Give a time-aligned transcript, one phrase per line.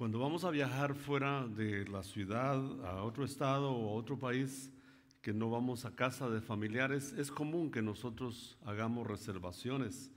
[0.00, 2.56] Cuando vamos a viajar fuera de la ciudad,
[2.86, 4.72] a otro estado o a otro país,
[5.20, 10.10] que no vamos a casa de familiares, es común que nosotros hagamos reservaciones,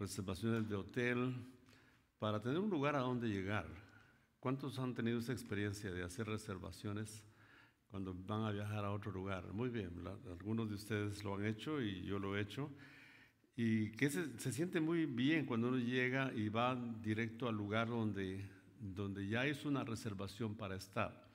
[0.00, 1.32] reservaciones de hotel,
[2.18, 3.68] para tener un lugar a donde llegar.
[4.40, 7.22] ¿Cuántos han tenido esa experiencia de hacer reservaciones
[7.92, 9.44] cuando van a viajar a otro lugar?
[9.52, 9.92] Muy bien,
[10.28, 12.68] algunos de ustedes lo han hecho y yo lo he hecho.
[13.54, 17.86] Y que se, se siente muy bien cuando uno llega y va directo al lugar
[17.86, 18.52] donde
[18.92, 21.26] donde ya hizo una reservación para estar.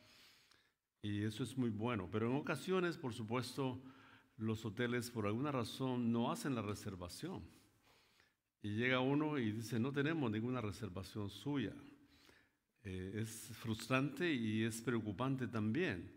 [1.02, 2.07] Y eso es muy bueno.
[2.12, 3.81] Pero en ocasiones, por supuesto,
[4.38, 7.41] los hoteles por alguna razón no hacen la reservación.
[8.62, 11.73] Y llega uno y dice, no tenemos ninguna reservación suya.
[12.84, 16.12] Eh, es frustrante y es preocupante también.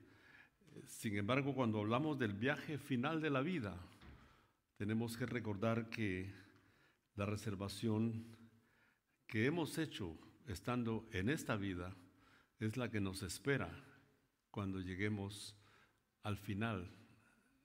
[0.87, 3.77] Sin embargo, cuando hablamos del viaje final de la vida,
[4.77, 6.31] tenemos que recordar que
[7.15, 8.25] la reservación
[9.27, 11.95] que hemos hecho estando en esta vida
[12.59, 13.71] es la que nos espera
[14.51, 15.57] cuando lleguemos
[16.23, 16.91] al final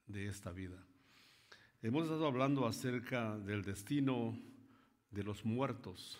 [0.07, 0.83] de esta vida.
[1.81, 4.37] Hemos estado hablando acerca del destino
[5.11, 6.19] de los muertos.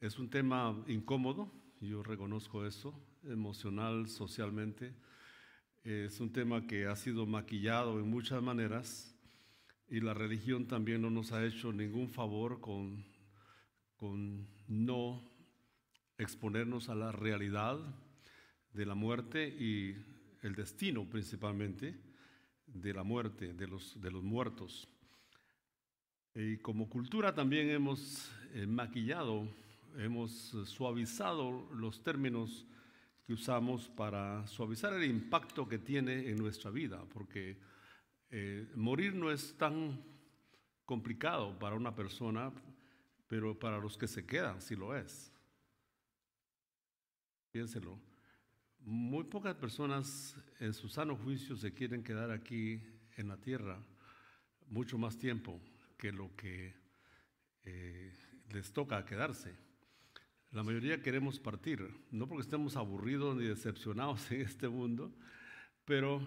[0.00, 4.94] Es un tema incómodo, yo reconozco eso, emocional, socialmente.
[5.84, 9.14] Es un tema que ha sido maquillado en muchas maneras
[9.88, 13.04] y la religión también no nos ha hecho ningún favor con,
[13.96, 15.37] con no
[16.18, 17.78] exponernos a la realidad
[18.72, 19.96] de la muerte y
[20.42, 21.98] el destino principalmente
[22.66, 24.88] de la muerte, de los, de los muertos.
[26.34, 29.48] Y como cultura también hemos eh, maquillado,
[29.96, 30.32] hemos
[30.66, 32.66] suavizado los términos
[33.26, 37.58] que usamos para suavizar el impacto que tiene en nuestra vida, porque
[38.30, 40.02] eh, morir no es tan
[40.84, 42.52] complicado para una persona,
[43.26, 45.32] pero para los que se quedan sí lo es.
[47.50, 47.98] Piénselo.
[48.80, 52.82] Muy pocas personas en su sano juicio se quieren quedar aquí
[53.16, 53.82] en la tierra
[54.68, 55.60] mucho más tiempo
[55.96, 56.74] que lo que
[57.64, 58.12] eh,
[58.50, 59.54] les toca quedarse.
[60.50, 65.14] La mayoría queremos partir, no porque estemos aburridos ni decepcionados en este mundo,
[65.84, 66.20] pero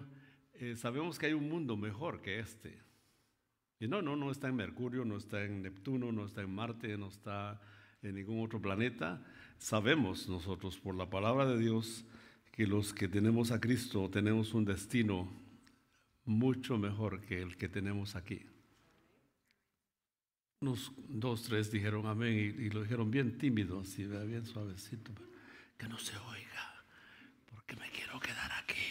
[0.54, 2.80] eh, sabemos que hay un mundo mejor que este.
[3.78, 6.96] Y no, no, no está en Mercurio, no está en Neptuno, no está en Marte,
[6.96, 7.60] no está
[8.02, 9.24] en ningún otro planeta.
[9.62, 12.04] Sabemos nosotros por la palabra de Dios
[12.50, 15.32] que los que tenemos a Cristo tenemos un destino
[16.24, 18.44] mucho mejor que el que tenemos aquí.
[20.62, 25.12] Unos dos, tres dijeron amén y, lo dijeron bien tímido, así, bien suavecito,
[25.78, 26.84] que no se oiga,
[27.46, 28.82] porque me quiero quedar aquí.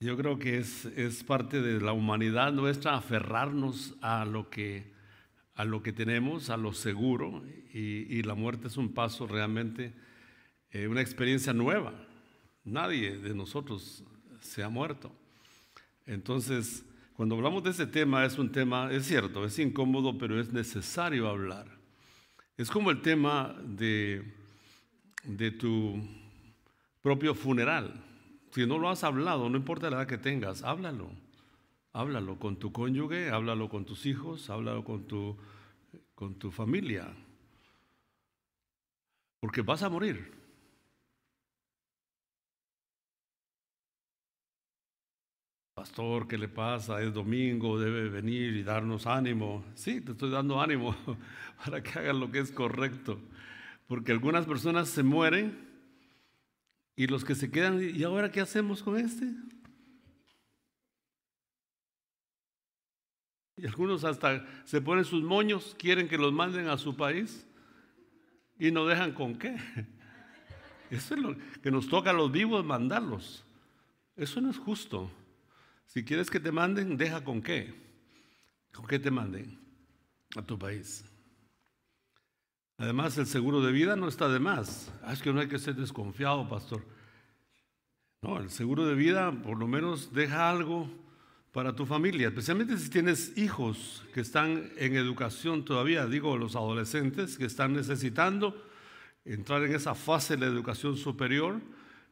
[0.00, 4.99] Yo creo que es, es parte de la humanidad nuestra aferrarnos a lo que
[5.60, 7.42] a lo que tenemos, a lo seguro,
[7.74, 9.92] y, la muerte es un paso realmente,
[10.70, 11.92] eh, una experiencia nueva.
[12.64, 14.02] Nadie de nosotros
[14.40, 15.12] se ha muerto.
[16.06, 16.82] Entonces,
[17.12, 21.28] cuando hablamos de ese tema, es un tema, es cierto, es incómodo, pero es necesario
[21.28, 21.66] hablar.
[22.56, 24.32] Es como el tema de,
[25.24, 26.02] de tu
[27.02, 28.02] propio funeral.
[28.52, 31.10] Si no lo has hablado, no importa la edad que tengas, háblalo.
[31.92, 35.36] Háblalo con tu cónyuge, háblalo con tus hijos, háblalo con tu,
[36.14, 37.08] con tu familia.
[39.40, 40.40] Porque vas a morir.
[45.74, 47.02] Pastor, ¿qué le pasa?
[47.02, 49.64] Es domingo, debe venir y darnos ánimo.
[49.74, 50.94] Sí, te estoy dando ánimo
[51.64, 53.18] para que hagas lo que es correcto.
[53.88, 55.66] Porque algunas personas se mueren
[56.96, 59.32] y los que se quedan, ¿y ahora qué hacemos con este?
[63.60, 67.46] Y algunos hasta se ponen sus moños, quieren que los manden a su país
[68.58, 69.54] y no dejan con qué.
[70.90, 73.44] Eso es lo que nos toca a los vivos mandarlos.
[74.16, 75.10] Eso no es justo.
[75.84, 77.74] Si quieres que te manden, deja con qué.
[78.72, 79.58] ¿Con qué te manden?
[80.36, 81.04] A tu país.
[82.78, 84.90] Además, el seguro de vida no está de más.
[85.02, 86.82] Ah, es que no hay que ser desconfiado, pastor.
[88.22, 90.88] No, el seguro de vida por lo menos deja algo
[91.52, 97.36] para tu familia, especialmente si tienes hijos que están en educación todavía, digo los adolescentes
[97.36, 98.64] que están necesitando
[99.24, 101.60] entrar en esa fase de la educación superior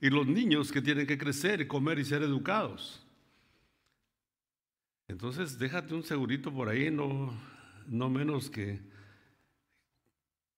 [0.01, 3.05] y los niños que tienen que crecer comer y ser educados.
[5.07, 7.33] Entonces déjate un segurito por ahí, no,
[7.87, 8.81] no menos que,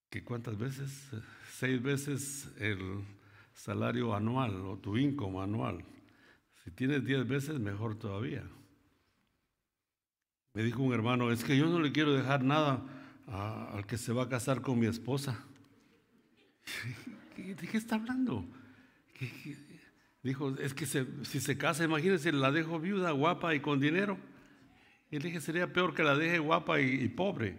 [0.08, 1.10] que cuántas veces,
[1.52, 3.04] seis veces el
[3.52, 5.84] salario anual o tu income anual.
[6.64, 8.42] Si tienes diez veces, mejor todavía.
[10.54, 12.82] Me dijo un hermano, es que yo no le quiero dejar nada
[13.28, 15.44] al que se va a casar con mi esposa.
[17.36, 18.44] ¿de qué está hablando?
[20.22, 24.18] Dijo, es que si se casa, imagínense, la dejo viuda, guapa y con dinero.
[25.10, 27.56] Y le dije, sería peor que la deje guapa y, pobre.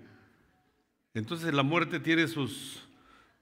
[1.14, 2.88] Entonces la muerte tiene sus,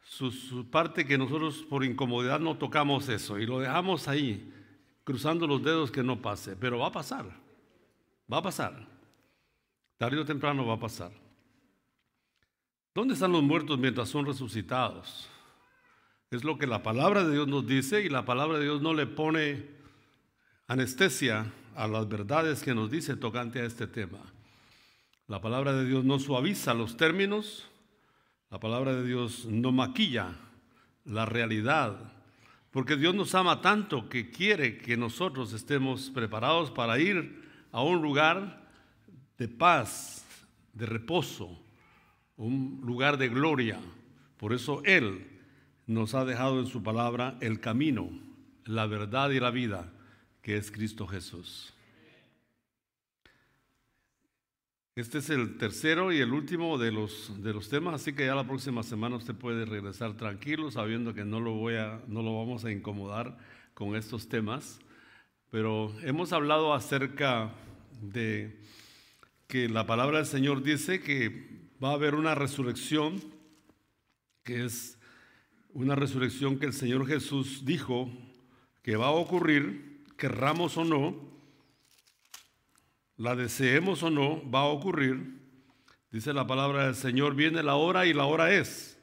[0.04, 4.52] su parte que nosotros por incomodidad no tocamos eso y lo dejamos ahí,
[5.04, 6.56] cruzando los dedos que no pase.
[6.56, 7.26] Pero va a pasar,
[8.32, 8.99] va a pasar.
[10.00, 11.12] Tarde o temprano va a pasar.
[12.96, 15.28] ¿Dónde están los muertos mientras son resucitados?
[16.32, 18.94] Es lo que la palabra de Dios nos dice y la palabra de Dios no
[18.94, 19.66] le pone
[20.68, 24.20] anestesia a las verdades que nos dice tocante a este tema.
[25.28, 27.68] La palabra de Dios no suaviza los términos,
[28.52, 30.34] la palabra de Dios no maquilla
[31.04, 32.14] la realidad,
[32.72, 37.44] porque Dios nos ama tanto que quiere que nosotros estemos preparados para ir
[37.74, 38.69] a un lugar
[39.40, 40.26] de paz,
[40.74, 41.50] de reposo,
[42.36, 43.80] un lugar de gloria.
[44.38, 45.26] Por eso Él
[45.88, 48.10] nos ha dejado en su palabra el camino,
[48.66, 49.92] la verdad y la vida,
[50.42, 51.74] que es Cristo Jesús.
[54.96, 58.36] Este es el tercero y el último de los, de los temas, así que ya
[58.36, 62.38] la próxima semana usted puede regresar tranquilo, sabiendo que no lo, voy a, no lo
[62.38, 63.38] vamos a incomodar
[63.74, 64.82] con estos temas.
[65.50, 67.54] Pero hemos hablado acerca
[68.02, 68.59] de
[69.50, 73.20] que la palabra del Señor dice que va a haber una resurrección,
[74.44, 75.00] que es
[75.74, 78.12] una resurrección que el Señor Jesús dijo
[78.84, 81.16] que va a ocurrir, querramos o no,
[83.18, 85.40] la deseemos o no, va a ocurrir.
[86.12, 89.00] Dice la palabra del Señor, viene la hora y la hora es,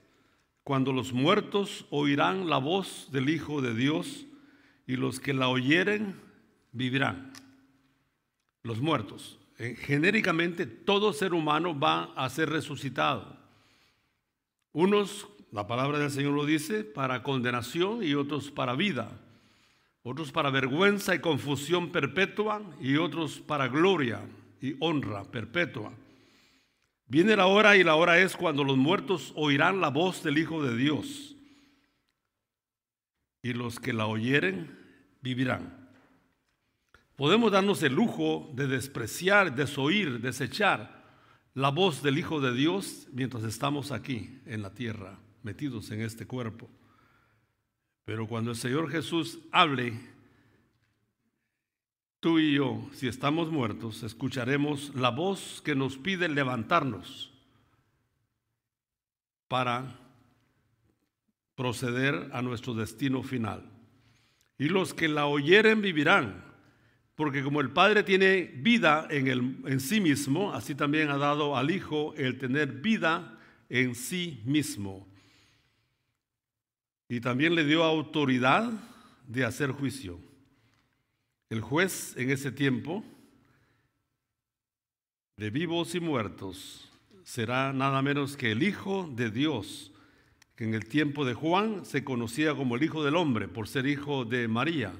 [0.63, 4.27] cuando los muertos oirán la voz del Hijo de Dios
[4.87, 6.15] y los que la oyeren
[6.71, 7.33] vivirán.
[8.63, 9.41] Los muertos.
[9.59, 13.37] Eh, genéricamente todo ser humano va a ser resucitado.
[14.73, 19.11] Unos, la palabra del Señor lo dice, para condenación y otros para vida.
[20.03, 24.21] Otros para vergüenza y confusión perpetua y otros para gloria
[24.61, 25.93] y honra perpetua.
[27.07, 30.63] Viene la hora y la hora es cuando los muertos oirán la voz del Hijo
[30.63, 31.37] de Dios.
[33.43, 34.79] Y los que la oyeren
[35.23, 35.86] vivirán.
[37.17, 41.03] Podemos darnos el lujo de despreciar, desoír, desechar
[41.55, 46.27] la voz del Hijo de Dios mientras estamos aquí en la tierra, metidos en este
[46.27, 46.69] cuerpo.
[48.05, 49.99] Pero cuando el Señor Jesús hable,
[52.21, 57.33] tú y yo, si estamos muertos, escucharemos la voz que nos pide levantarnos
[59.49, 59.99] para
[61.55, 63.73] proceder a nuestro destino final.
[64.59, 66.46] Y los que la oyeren vivirán
[67.17, 71.57] porque como el Padre tiene vida en, el, en sí mismo, así también ha dado
[71.57, 73.39] al Hijo el tener vida
[73.71, 75.09] en sí mismo.
[77.09, 78.71] Y también le dio autoridad
[79.27, 80.21] de hacer juicio.
[81.49, 83.03] El juez en ese tiempo,
[85.39, 86.91] de vivos y muertos,
[87.25, 89.91] será nada menos que el Hijo de Dios,
[90.55, 93.87] que en el tiempo de Juan se conocía como el Hijo del Hombre, por ser
[93.87, 94.93] hijo de María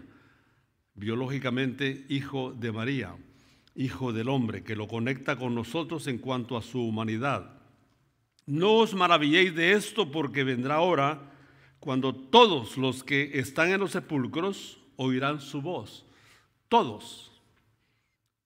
[0.97, 3.15] biológicamente hijo de María,
[3.75, 7.61] hijo del hombre, que lo conecta con nosotros en cuanto a su humanidad.
[8.47, 11.33] No os maravilléis de esto porque vendrá hora
[11.81, 16.05] cuando todos los que están en los sepulcros oirán su voz.
[16.69, 17.31] Todos,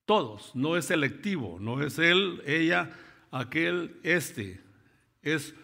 [0.04, 2.90] todos, no es selectivo, no es él, ella,
[3.30, 4.60] aquel, este,
[5.22, 5.54] es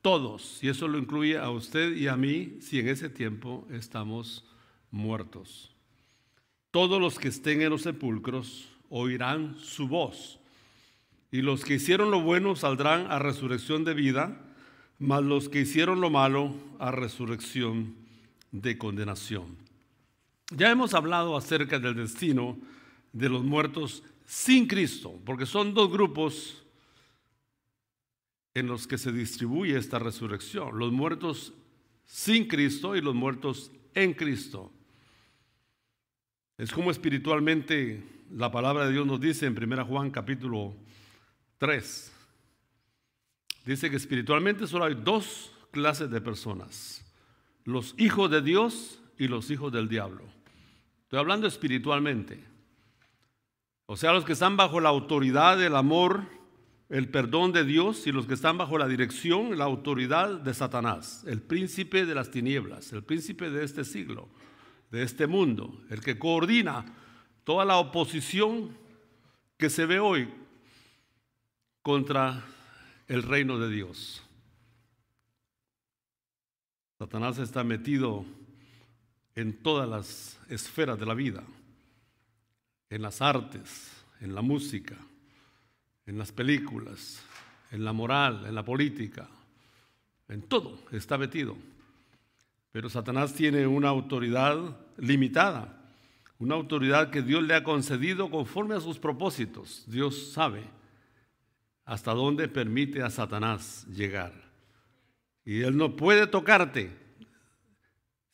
[0.00, 0.62] todos.
[0.62, 4.44] Y eso lo incluye a usted y a mí si en ese tiempo estamos
[4.90, 5.74] muertos.
[6.70, 10.38] Todos los que estén en los sepulcros oirán su voz.
[11.30, 14.40] Y los que hicieron lo bueno saldrán a resurrección de vida,
[14.98, 17.94] mas los que hicieron lo malo a resurrección
[18.50, 19.56] de condenación.
[20.50, 22.56] Ya hemos hablado acerca del destino
[23.12, 26.62] de los muertos sin Cristo, porque son dos grupos
[28.54, 31.52] en los que se distribuye esta resurrección, los muertos
[32.04, 34.72] sin Cristo y los muertos en Cristo.
[36.58, 38.02] Es como espiritualmente
[38.34, 40.74] la palabra de Dios nos dice en 1 Juan capítulo
[41.58, 42.12] 3.
[43.64, 47.06] Dice que espiritualmente solo hay dos clases de personas.
[47.64, 50.24] Los hijos de Dios y los hijos del diablo.
[51.04, 52.42] Estoy hablando espiritualmente.
[53.86, 56.24] O sea, los que están bajo la autoridad del amor,
[56.88, 61.22] el perdón de Dios y los que están bajo la dirección, la autoridad de Satanás,
[61.28, 64.28] el príncipe de las tinieblas, el príncipe de este siglo
[64.90, 66.84] de este mundo, el que coordina
[67.44, 68.76] toda la oposición
[69.56, 70.28] que se ve hoy
[71.82, 72.44] contra
[73.06, 74.22] el reino de Dios.
[76.98, 78.24] Satanás está metido
[79.34, 81.44] en todas las esferas de la vida,
[82.90, 84.96] en las artes, en la música,
[86.06, 87.22] en las películas,
[87.70, 89.28] en la moral, en la política,
[90.28, 91.56] en todo está metido.
[92.72, 95.80] Pero Satanás tiene una autoridad limitada,
[96.38, 99.84] una autoridad que Dios le ha concedido conforme a sus propósitos.
[99.86, 100.64] Dios sabe
[101.84, 104.32] hasta dónde permite a Satanás llegar.
[105.44, 106.94] Y él no puede tocarte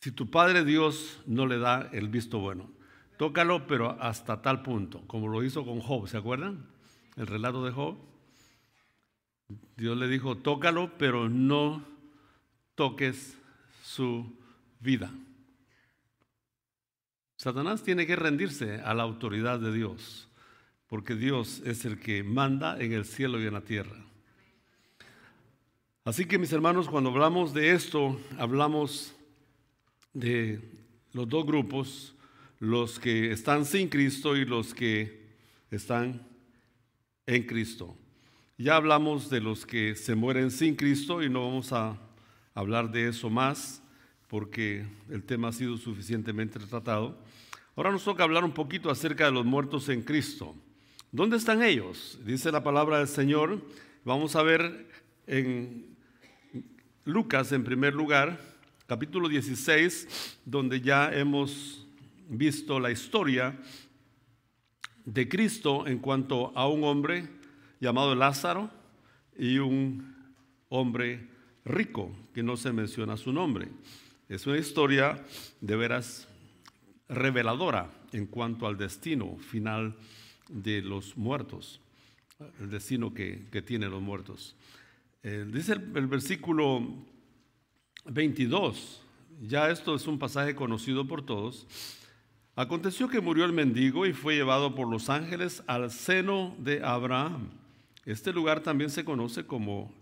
[0.00, 2.70] si tu Padre Dios no le da el visto bueno.
[3.16, 6.66] Tócalo, pero hasta tal punto, como lo hizo con Job, ¿se acuerdan?
[7.16, 7.96] El relato de Job.
[9.76, 11.84] Dios le dijo, tócalo, pero no
[12.74, 13.38] toques
[13.84, 14.24] su
[14.80, 15.12] vida.
[17.36, 20.26] Satanás tiene que rendirse a la autoridad de Dios,
[20.86, 24.02] porque Dios es el que manda en el cielo y en la tierra.
[26.02, 29.14] Así que mis hermanos, cuando hablamos de esto, hablamos
[30.14, 30.62] de
[31.12, 32.14] los dos grupos,
[32.60, 35.28] los que están sin Cristo y los que
[35.70, 36.26] están
[37.26, 37.94] en Cristo.
[38.56, 41.98] Ya hablamos de los que se mueren sin Cristo y no vamos a
[42.54, 43.82] hablar de eso más
[44.28, 47.18] porque el tema ha sido suficientemente tratado.
[47.76, 50.54] Ahora nos toca hablar un poquito acerca de los muertos en Cristo.
[51.10, 52.18] ¿Dónde están ellos?
[52.24, 53.60] Dice la palabra del Señor.
[54.04, 54.88] Vamos a ver
[55.26, 55.96] en
[57.04, 58.40] Lucas en primer lugar,
[58.86, 61.86] capítulo 16, donde ya hemos
[62.28, 63.58] visto la historia
[65.04, 67.28] de Cristo en cuanto a un hombre
[67.80, 68.70] llamado Lázaro
[69.36, 70.14] y un
[70.68, 71.28] hombre
[71.64, 73.68] rico, que no se menciona su nombre.
[74.28, 75.24] Es una historia
[75.60, 76.28] de veras
[77.08, 79.94] reveladora en cuanto al destino final
[80.48, 81.80] de los muertos,
[82.60, 84.56] el destino que, tienen los muertos.
[85.22, 86.82] Eh, dice el, el versículo
[88.06, 89.02] 22,
[89.42, 91.66] ya esto es un pasaje conocido por todos.
[92.56, 97.48] Aconteció que murió el mendigo y fue llevado por los ángeles al seno de Abraham.
[98.04, 99.92] Este lugar también se conoce como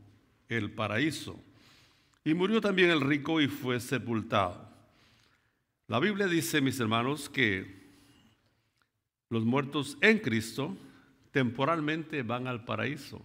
[0.49, 1.39] el paraíso.
[2.25, 4.71] Y murió también el rico y fue sepultado.
[5.89, 7.83] La Biblia dice, mis hermanos, que
[9.29, 10.77] los muertos en Cristo
[11.33, 13.21] temporalmente van al paraíso.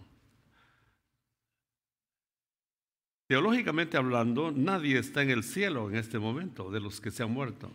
[3.28, 7.30] Teológicamente hablando, nadie está en el cielo en este momento de los que se han
[7.30, 7.70] muerto.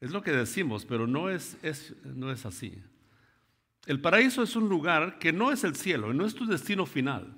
[0.00, 1.56] Es lo que decimos, pero no es,
[2.04, 2.80] no es así.
[3.86, 7.36] El paraíso es un lugar que no es el cielo, no es tu destino final.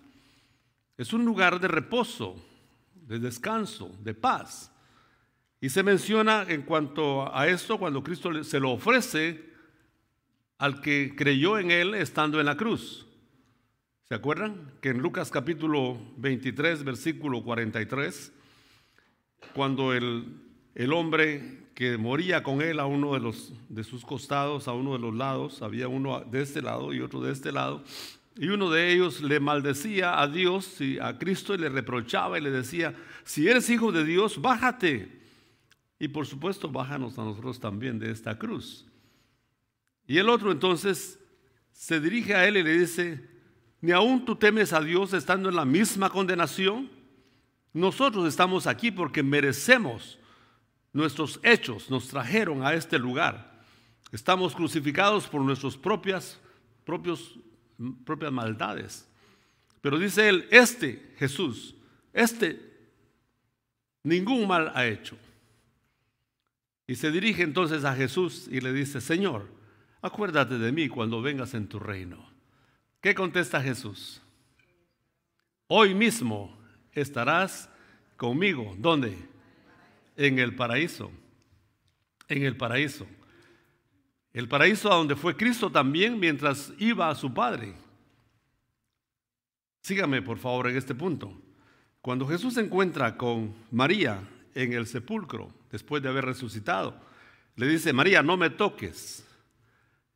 [0.99, 2.37] Es un lugar de reposo,
[3.07, 4.73] de descanso, de paz.
[5.61, 9.47] Y se menciona en cuanto a esto cuando Cristo se lo ofrece
[10.59, 13.07] al que creyó en él estando en la cruz.
[14.09, 14.73] ¿Se acuerdan?
[14.81, 18.33] Que en Lucas capítulo 23, versículo 43,
[19.55, 20.43] cuando el,
[20.75, 24.93] el hombre que moría con él a uno de, los, de sus costados, a uno
[24.93, 27.83] de los lados, había uno de este lado y otro de este lado,
[28.37, 32.43] y uno de ellos le maldecía a Dios y a Cristo y le reprochaba y
[32.43, 35.23] le decía, si eres hijo de Dios, bájate.
[35.99, 38.87] Y por supuesto, bájanos a nosotros también de esta cruz.
[40.07, 41.19] Y el otro entonces
[41.73, 43.27] se dirige a él y le dice,
[43.81, 46.91] ni aún tú temes a Dios estando en la misma condenación.
[47.73, 50.19] Nosotros estamos aquí porque merecemos
[50.93, 53.63] nuestros hechos, nos trajeron a este lugar.
[54.13, 56.39] Estamos crucificados por nuestras propias,
[56.85, 57.39] propios
[58.05, 59.09] propias maldades.
[59.81, 61.75] Pero dice él, este Jesús,
[62.13, 62.61] este
[64.03, 65.17] ningún mal ha hecho.
[66.87, 69.49] Y se dirige entonces a Jesús y le dice, Señor,
[70.01, 72.25] acuérdate de mí cuando vengas en tu reino.
[73.01, 74.23] ¿Qué contesta Jesús?
[75.67, 76.57] Hoy mismo
[76.93, 77.69] estarás
[78.17, 78.75] conmigo.
[78.79, 79.17] ¿Dónde?
[80.17, 81.11] En el paraíso.
[82.29, 83.07] En el paraíso.
[84.37, 87.73] El paraíso a donde fue Cristo también mientras iba a su Padre.
[89.81, 91.33] Sígame por favor en este punto.
[92.03, 94.21] Cuando Jesús se encuentra con María
[94.55, 97.01] en el sepulcro, después de haber resucitado,
[97.55, 99.27] le dice, María, no me toques.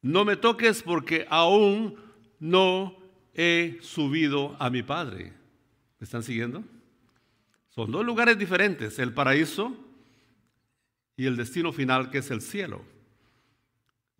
[0.02, 1.96] No me toques porque aún
[2.38, 2.98] no
[3.32, 5.32] he subido a mi Padre.
[5.98, 6.62] ¿Me están siguiendo?
[7.70, 9.74] Son dos lugares diferentes, el paraíso
[11.16, 12.99] y el destino final que es el cielo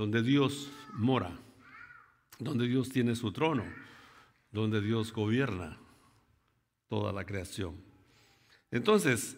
[0.00, 1.30] donde Dios mora,
[2.38, 3.66] donde Dios tiene su trono,
[4.50, 5.78] donde Dios gobierna
[6.88, 7.76] toda la creación.
[8.70, 9.36] Entonces,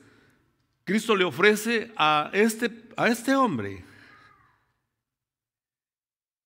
[0.85, 3.85] Cristo le ofrece a este, a este hombre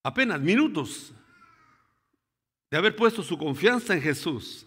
[0.01, 1.13] apenas minutos
[2.71, 4.65] de haber puesto su confianza en Jesús.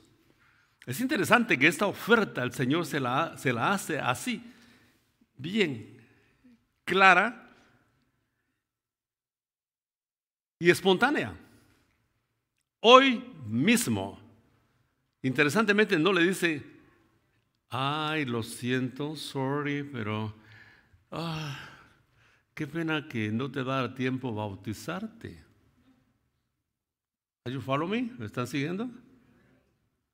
[0.86, 4.44] Es interesante que esta oferta el Señor se la, se la hace así,
[5.34, 6.06] bien
[6.84, 7.49] clara
[10.60, 11.34] y espontánea.
[12.80, 14.20] Hoy mismo,
[15.22, 16.62] interesantemente no le dice,
[17.70, 20.32] ay, lo siento, sorry, pero
[21.10, 21.58] ah,
[22.54, 25.42] qué pena que no te va a dar tiempo bautizarte.
[27.46, 28.10] Are you follow me?
[28.18, 28.88] ¿Me están siguiendo?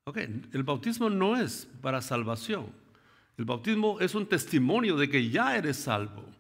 [0.05, 0.19] Ok,
[0.53, 2.67] el bautismo no es para salvación.
[3.37, 6.36] El bautismo es un testimonio de que ya eres salvo.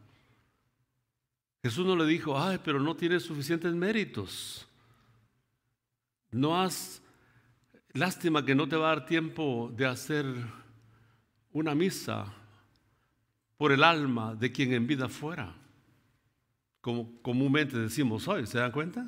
[1.66, 4.68] Jesús no le dijo, ay, pero no tienes suficientes méritos.
[6.30, 7.02] No has,
[7.92, 10.26] lástima que no te va a dar tiempo de hacer
[11.50, 12.32] una misa
[13.56, 15.56] por el alma de quien en vida fuera.
[16.80, 19.04] Como comúnmente decimos hoy, ¿se dan cuenta?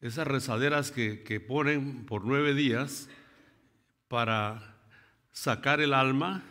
[0.00, 3.10] Esas rezaderas que, que ponen por nueve días
[4.08, 4.78] para
[5.30, 6.42] sacar el alma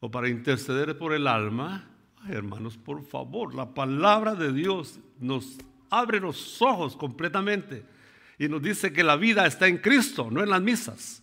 [0.00, 1.88] o para interceder por el alma,
[2.28, 5.58] hermanos, por favor, la palabra de Dios nos
[5.90, 7.84] abre los ojos completamente
[8.38, 11.22] y nos dice que la vida está en Cristo, no en las misas,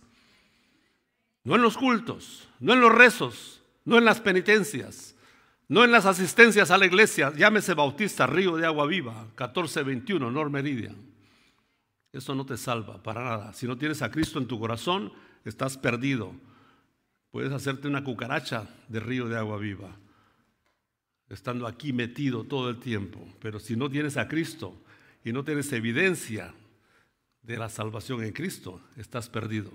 [1.44, 5.14] no en los cultos, no en los rezos, no en las penitencias,
[5.68, 10.50] no en las asistencias a la iglesia, llámese Bautista, Río de Agua Viva, 1421, North
[10.50, 10.96] Meridian.
[12.12, 13.54] Eso no te salva para nada.
[13.54, 15.12] Si no tienes a Cristo en tu corazón,
[15.44, 16.34] estás perdido.
[17.30, 19.96] Puedes hacerte una cucaracha de río de agua viva,
[21.34, 23.26] estando aquí metido todo el tiempo.
[23.40, 24.76] Pero si no tienes a Cristo
[25.24, 26.54] y no tienes evidencia
[27.42, 29.72] de la salvación en Cristo, estás perdido.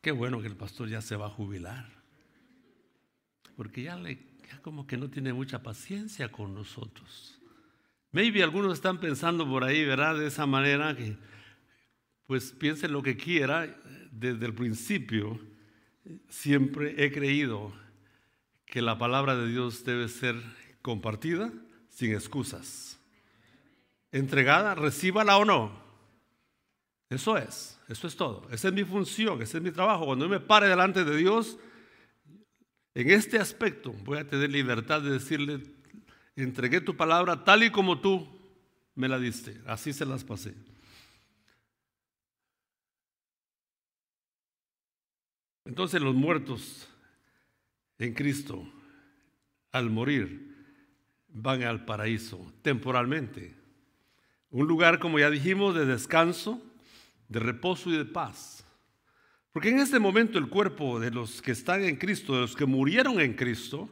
[0.00, 1.86] Qué bueno que el pastor ya se va a jubilar,
[3.54, 4.18] porque ya, le,
[4.62, 7.38] como que no tiene mucha paciencia con nosotros.
[8.10, 10.18] Maybe algunos están pensando por ahí, ¿verdad?
[10.18, 11.16] De esa manera que,
[12.26, 13.76] pues piensen lo que quiera.
[14.10, 15.38] Desde el principio
[16.28, 17.72] siempre he creído
[18.66, 20.36] que la palabra de Dios debe ser
[20.82, 21.52] compartida
[21.88, 22.98] sin excusas.
[24.12, 25.80] Entregada, recíbala o no.
[27.08, 28.48] Eso es, eso es todo.
[28.50, 30.06] Esa es mi función, ese es mi trabajo.
[30.06, 31.58] Cuando yo me pare delante de Dios,
[32.94, 35.62] en este aspecto voy a tener libertad de decirle
[36.36, 38.26] entregué tu palabra tal y como tú
[38.94, 39.60] me la diste.
[39.66, 40.54] Así se las pasé.
[45.64, 46.88] Entonces los muertos
[47.98, 48.66] en Cristo,
[49.72, 50.50] al morir,
[51.28, 53.54] van al paraíso temporalmente.
[54.50, 56.62] Un lugar, como ya dijimos, de descanso,
[57.28, 58.64] de reposo y de paz.
[59.52, 62.66] Porque en este momento el cuerpo de los que están en Cristo, de los que
[62.66, 63.88] murieron en Cristo,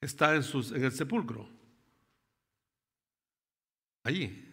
[0.00, 1.48] está en, sus, en el sepulcro.
[4.04, 4.44] Allí.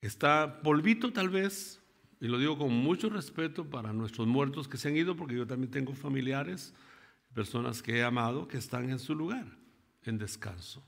[0.00, 1.81] Está polvito tal vez,
[2.22, 5.44] y lo digo con mucho respeto para nuestros muertos que se han ido, porque yo
[5.44, 6.72] también tengo familiares,
[7.34, 9.44] personas que he amado, que están en su lugar,
[10.04, 10.86] en descanso.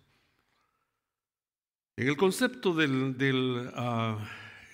[1.97, 4.17] En el concepto del, ah,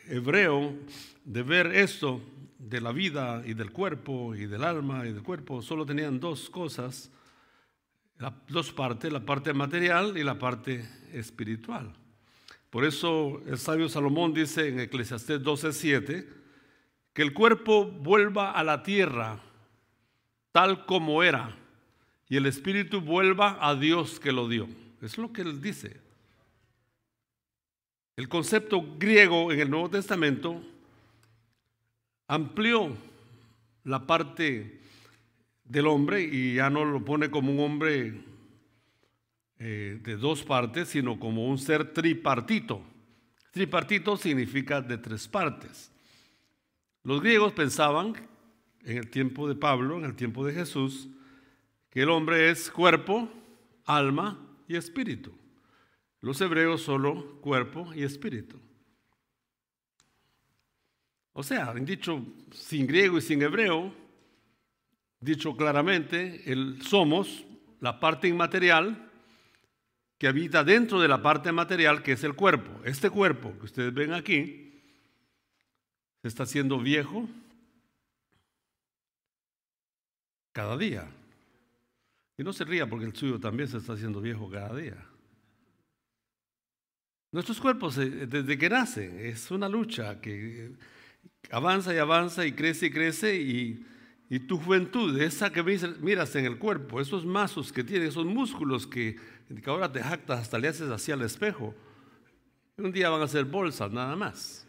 [0.07, 0.77] hebreo
[1.25, 2.21] de ver esto,
[2.59, 6.51] de la vida y del cuerpo y del alma y del cuerpo, solo tenían dos
[6.51, 7.11] cosas
[8.49, 11.95] dos partes, la parte material y la parte espiritual.
[12.69, 16.40] Por eso el sabio Salomón dice en Eclesiastés 12:7
[17.21, 19.39] que el cuerpo vuelva a la tierra
[20.53, 21.55] tal como era
[22.31, 24.67] y el espíritu vuelva a Dios que lo dio.
[25.03, 26.01] Es lo que él dice.
[28.17, 30.63] El concepto griego en el Nuevo Testamento
[32.27, 32.97] amplió
[33.85, 34.81] la parte
[35.65, 38.15] del hombre y ya no lo pone como un hombre
[39.59, 42.81] eh, de dos partes, sino como un ser tripartito.
[43.51, 45.90] Tripartito significa de tres partes.
[47.03, 48.15] Los griegos pensaban,
[48.83, 51.09] en el tiempo de Pablo, en el tiempo de Jesús,
[51.91, 53.29] que el hombre es cuerpo,
[53.85, 55.33] alma y espíritu.
[56.21, 58.61] Los hebreos solo cuerpo y espíritu.
[61.33, 63.95] O sea, han dicho sin griego y sin hebreo,
[65.21, 66.45] dicho claramente,
[66.83, 67.45] somos,
[67.81, 69.11] la parte inmaterial
[70.19, 72.71] que habita dentro de la parte material que es el cuerpo.
[72.85, 74.70] Este cuerpo que ustedes ven aquí
[76.23, 77.29] se está haciendo viejo
[80.53, 81.11] cada día.
[82.37, 85.07] Y no se ría porque el suyo también se está haciendo viejo cada día.
[87.33, 90.73] Nuestros cuerpos eh, desde que nacen es una lucha que
[91.51, 93.87] avanza y avanza y crece y crece y
[94.33, 95.61] y tu juventud, esa que
[96.01, 99.17] miras en el cuerpo, esos mazos que tienes, esos músculos que,
[99.67, 101.75] ahora te jactas, hasta le haces así al espejo,
[102.79, 104.67] Un día van a ser bolsas nada más.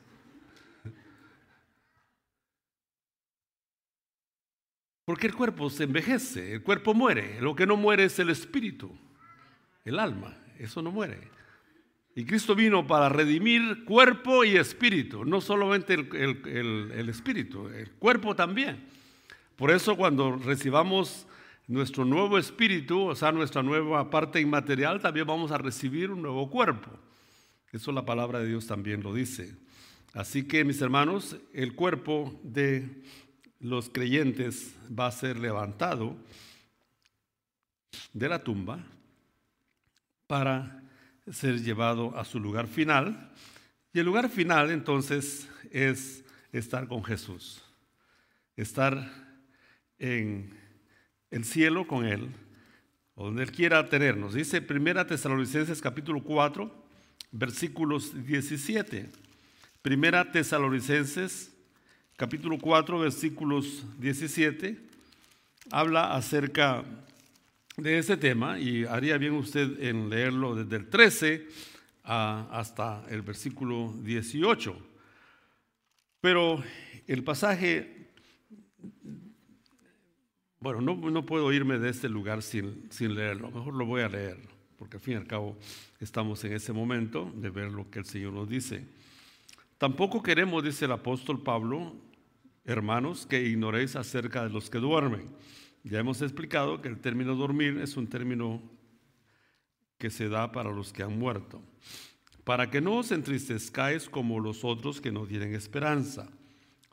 [5.11, 7.41] Porque el cuerpo se envejece, el cuerpo muere.
[7.41, 8.97] Lo que no muere es el espíritu,
[9.83, 10.37] el alma.
[10.57, 11.19] Eso no muere.
[12.15, 18.85] Y Cristo vino para redimir cuerpo y espíritu, no solamente el, espíritu, el cuerpo también.
[19.57, 21.27] Por eso cuando recibamos
[21.67, 26.49] nuestro nuevo espíritu, o sea, nuestra nueva parte inmaterial, también vamos a recibir un nuevo
[26.49, 26.89] cuerpo.
[27.73, 29.57] Eso la palabra de Dios también lo dice.
[30.13, 33.03] Así que, mis hermanos, el cuerpo de
[33.61, 36.15] los creyentes va a ser levantado
[38.13, 38.83] de la tumba
[40.27, 40.81] para
[41.31, 43.31] ser llevado a su lugar final.
[43.93, 47.61] Y el lugar final entonces es estar con Jesús,
[48.55, 49.11] estar
[49.99, 50.49] en
[51.29, 52.29] el cielo con Él,
[53.13, 54.33] o donde Él quiera tenernos.
[54.33, 56.85] Dice Primera Tesalonicenses capítulo 4,
[57.31, 59.09] versículos 17.
[59.81, 61.50] Primera Tesalonicenses
[62.15, 64.77] capítulo 4, versículos 17,
[65.71, 66.83] habla acerca
[67.77, 71.47] de ese tema y haría bien usted en leerlo desde el 13
[72.03, 74.75] hasta el versículo 18.
[76.19, 76.63] Pero
[77.07, 78.09] el pasaje,
[80.59, 84.09] bueno, no, no puedo irme de este lugar sin, sin leerlo, mejor lo voy a
[84.09, 84.37] leer,
[84.77, 85.57] porque al fin y al cabo
[85.99, 88.83] estamos en ese momento de ver lo que el Señor nos dice.
[89.81, 91.95] Tampoco queremos, dice el apóstol Pablo,
[92.65, 95.27] hermanos, que ignoréis acerca de los que duermen
[95.83, 98.61] ya hemos explicado que el término dormir es un término
[99.97, 101.63] que se da para los que han muerto,
[102.43, 106.29] para que no os entristezcáis como los otros que no tienen esperanza.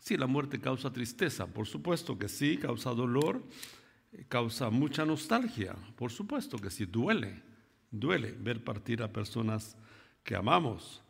[0.01, 3.43] Si la muerte causa tristeza, por supuesto que sí, causa dolor,
[4.29, 7.43] causa mucha nostalgia, por supuesto que sí, duele,
[7.91, 9.77] duele ver partir a personas
[10.25, 11.03] que amamos.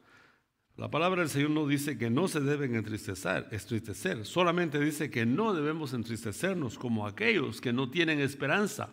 [0.79, 5.27] La palabra del Señor no dice que no se deben entristecer, entristecer, solamente dice que
[5.27, 8.88] no debemos entristecernos como aquellos que no tienen esperanza.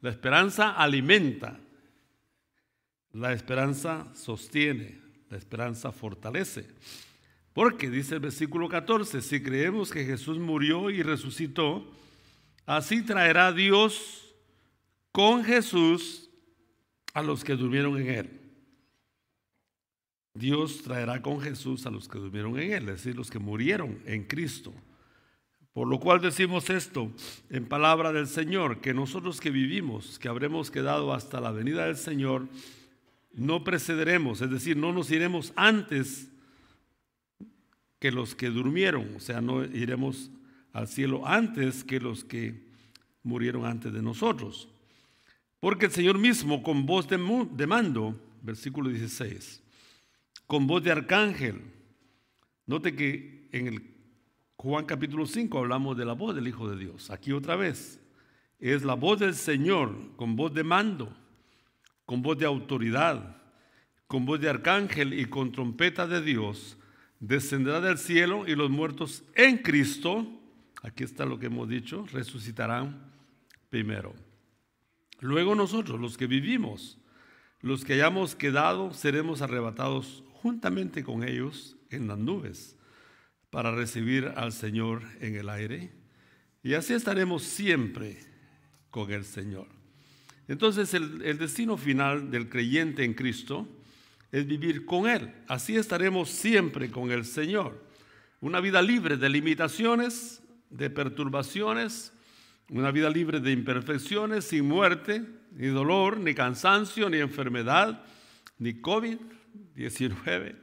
[0.00, 1.58] La esperanza alimenta,
[3.12, 6.68] la esperanza sostiene, la esperanza fortalece.
[7.52, 11.90] Porque dice el versículo 14, si creemos que Jesús murió y resucitó,
[12.66, 14.32] así traerá Dios
[15.10, 16.30] con Jesús
[17.14, 18.47] a los que durmieron en él.
[20.38, 23.98] Dios traerá con Jesús a los que durmieron en él, es decir, los que murieron
[24.06, 24.72] en Cristo.
[25.72, 27.10] Por lo cual decimos esto
[27.50, 31.96] en palabra del Señor, que nosotros que vivimos, que habremos quedado hasta la venida del
[31.96, 32.48] Señor,
[33.32, 36.28] no precederemos, es decir, no nos iremos antes
[37.98, 40.30] que los que durmieron, o sea, no iremos
[40.72, 42.62] al cielo antes que los que
[43.22, 44.68] murieron antes de nosotros.
[45.60, 49.62] Porque el Señor mismo con voz de mando, versículo 16,
[50.48, 51.60] con voz de arcángel.
[52.66, 53.94] Note que en el
[54.56, 57.10] Juan capítulo 5 hablamos de la voz del Hijo de Dios.
[57.10, 58.00] Aquí otra vez
[58.58, 61.14] es la voz del Señor con voz de mando,
[62.06, 63.36] con voz de autoridad,
[64.06, 66.78] con voz de arcángel y con trompeta de Dios.
[67.20, 70.26] Descenderá del cielo y los muertos en Cristo,
[70.82, 73.12] aquí está lo que hemos dicho, resucitarán
[73.68, 74.14] primero.
[75.20, 76.98] Luego nosotros, los que vivimos,
[77.60, 82.74] los que hayamos quedado, seremos arrebatados juntamente con ellos en las nubes
[83.50, 85.92] para recibir al Señor en el aire.
[86.62, 88.18] Y así estaremos siempre
[88.90, 89.66] con el Señor.
[90.48, 93.68] Entonces el, destino final del creyente en Cristo
[94.32, 95.34] es vivir con Él.
[95.48, 97.84] Así estaremos siempre con el Señor.
[98.40, 102.14] Una vida libre de limitaciones, de perturbaciones,
[102.70, 108.02] una vida libre de imperfecciones, sin muerte, ni dolor, ni cansancio, ni enfermedad,
[108.58, 109.18] ni COVID,
[109.74, 110.56] 19,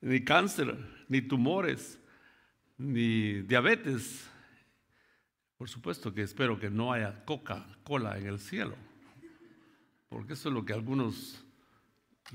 [0.00, 0.76] ni cáncer,
[1.08, 1.98] ni tumores,
[2.76, 4.28] ni diabetes.
[5.56, 8.76] Por supuesto que espero que no haya Coca-Cola en el cielo,
[10.08, 11.44] porque eso es lo que algunos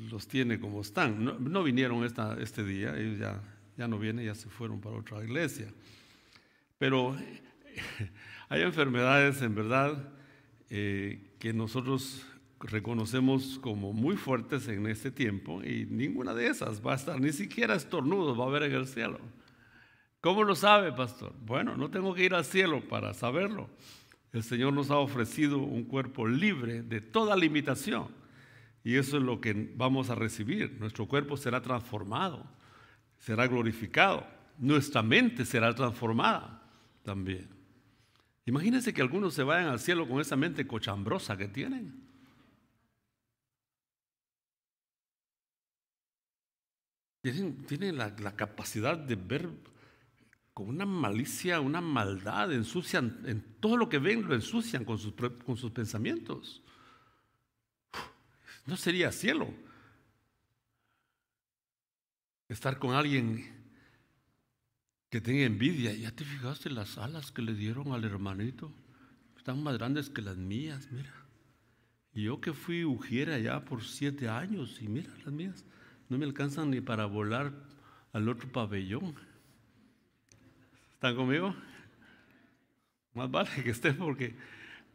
[0.10, 1.24] los tiene como están.
[1.24, 3.42] No, vinieron esta, este día, ellos ya,
[3.78, 5.72] ya no vienen, ya se fueron para otra iglesia.
[6.78, 7.16] Pero
[8.50, 10.12] hay enfermedades en verdad
[10.70, 12.26] eh, que nosotros
[12.68, 17.32] reconocemos como muy fuertes en este tiempo y ninguna de esas va a estar, ni
[17.32, 19.20] siquiera estornudos va a haber en el cielo.
[20.22, 21.34] ¿Cómo lo sabe, pastor?
[21.46, 23.70] Bueno, no tengo que ir al cielo para saberlo.
[24.32, 28.08] El Señor nos ha ofrecido un cuerpo libre de toda limitación
[28.84, 30.78] y eso es lo que vamos a recibir.
[30.80, 32.46] Nuestro cuerpo será transformado,
[33.18, 34.26] será glorificado,
[34.58, 36.62] nuestra mente será transformada
[37.04, 37.50] también.
[38.46, 42.13] Imagínense que algunos se vayan al cielo con esa mente cochambrosa que tienen.
[47.24, 49.50] Tienen, la, capacidad de ver
[50.54, 55.72] con una malicia, una maldad, ensucian, en todo lo que ven lo ensucian con sus,
[55.72, 56.62] pensamientos.
[58.66, 59.54] No sería cielo
[62.50, 63.46] estar con alguien
[65.10, 65.94] que tenga envidia.
[65.94, 68.74] ¿Ya te fijaste las alas que le dieron al hermanito?
[69.38, 71.14] Están más grandes que las mías, mira.
[72.14, 75.64] Y yo que fui ujiera ya por siete años y mira las mías
[76.10, 77.54] no me alcanzan ni para volar
[78.12, 79.16] al otro pabellón.
[80.94, 81.56] ¿Están conmigo?
[83.14, 84.36] Más vale que estén porque,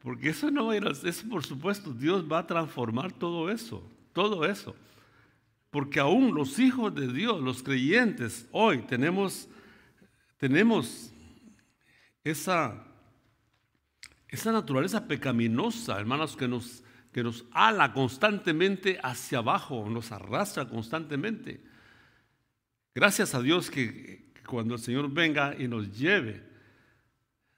[0.03, 3.83] porque eso no va a ir, eso por supuesto, Dios va a transformar todo eso,
[4.13, 4.75] todo eso.
[5.71, 9.49] Porque aún los hijos de Dios, los creyentes, hoy tenemos,
[10.39, 11.13] tenemos
[12.25, 12.85] esa,
[14.29, 21.63] esa naturaleza pecaminosa, hermanos, que nos, que nos ala constantemente hacia abajo, nos arrastra constantemente.
[22.95, 26.43] Gracias a Dios que, cuando el Señor venga y nos lleve,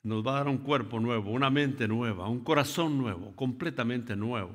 [0.02, 4.54] nos va a dar un cuerpo nuevo, una mente nueva, un corazón nuevo, completamente nuevo,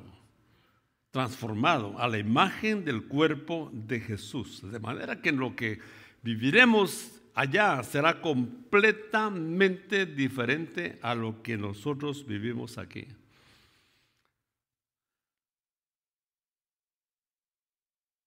[1.10, 4.62] transformado a la imagen del cuerpo de Jesús.
[4.70, 5.78] De manera que en lo que
[6.22, 13.06] viviremos allá será completamente diferente a lo que nosotros vivimos aquí.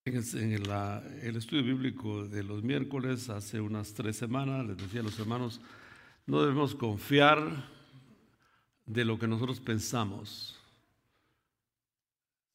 [0.06, 5.20] En el, estudio bíblico de los miércoles, hace unas tres semanas, les decía a los
[5.20, 5.60] hermanos,
[6.26, 7.68] no debemos confiar
[8.86, 10.58] de lo que nosotros pensamos.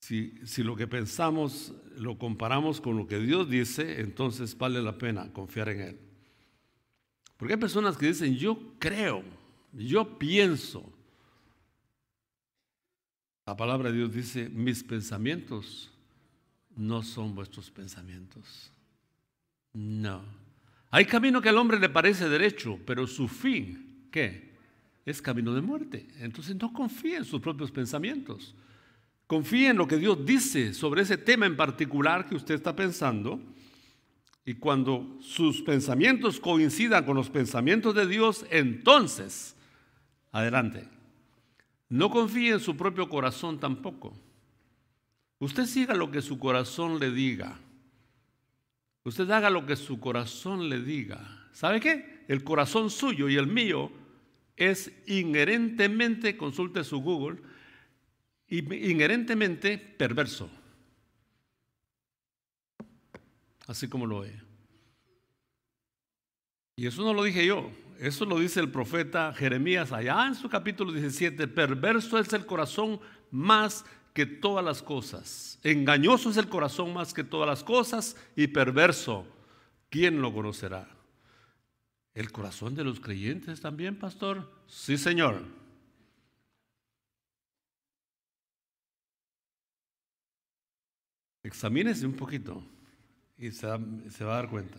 [0.00, 4.98] Si, si, lo que pensamos lo comparamos con lo que Dios dice, entonces vale la
[4.98, 6.00] pena confiar en Él.
[7.36, 9.22] Porque hay personas que dicen, yo creo,
[9.72, 10.92] yo pienso.
[13.46, 15.93] La palabra de Dios dice, mis pensamientos
[16.76, 18.72] no son vuestros pensamientos.
[19.72, 20.22] No.
[20.90, 24.54] Hay camino que al hombre le parece derecho, pero su fin, ¿qué?
[25.04, 26.06] Es camino de muerte.
[26.20, 28.54] Entonces no confíe en sus propios pensamientos.
[29.26, 33.40] Confíe en lo que Dios dice sobre ese tema en particular que usted está pensando.
[34.44, 39.56] Y cuando sus pensamientos coincidan con los pensamientos de Dios, entonces,
[40.30, 40.86] adelante.
[41.88, 44.16] No confíe en su propio corazón tampoco.
[45.44, 47.60] Usted siga lo que su corazón le diga.
[49.04, 51.20] Usted haga lo que su corazón le diga.
[51.52, 52.24] ¿Sabe qué?
[52.28, 53.92] El corazón suyo y el mío
[54.56, 57.42] es inherentemente, consulte su Google,
[58.48, 60.48] inherentemente perverso.
[63.66, 64.32] Así como lo es.
[66.76, 70.48] Y eso no lo dije yo, eso lo dice el profeta Jeremías allá en su
[70.48, 71.48] capítulo 17.
[71.48, 72.98] Perverso es el corazón
[73.30, 75.58] más que todas las cosas.
[75.62, 79.26] Engañoso es el corazón más que todas las cosas y perverso.
[79.90, 80.88] ¿Quién lo conocerá?
[82.14, 84.50] ¿El corazón de los creyentes también, pastor?
[84.68, 85.42] Sí, Señor.
[91.42, 92.64] Examínese un poquito
[93.36, 93.68] y se
[94.10, 94.78] se va a dar cuenta.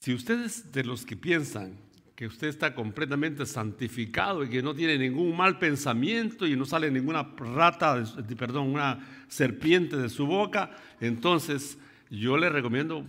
[0.00, 1.85] Si ustedes de los que piensan
[2.16, 6.90] que usted está completamente santificado y que no tiene ningún mal pensamiento y no sale
[6.90, 8.02] ninguna rata,
[8.38, 13.06] perdón, una serpiente de su boca, entonces yo le recomiendo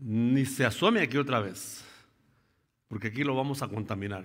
[0.00, 1.84] ni se asome aquí otra vez,
[2.88, 4.24] porque aquí lo vamos a contaminar.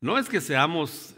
[0.00, 1.16] No es que seamos,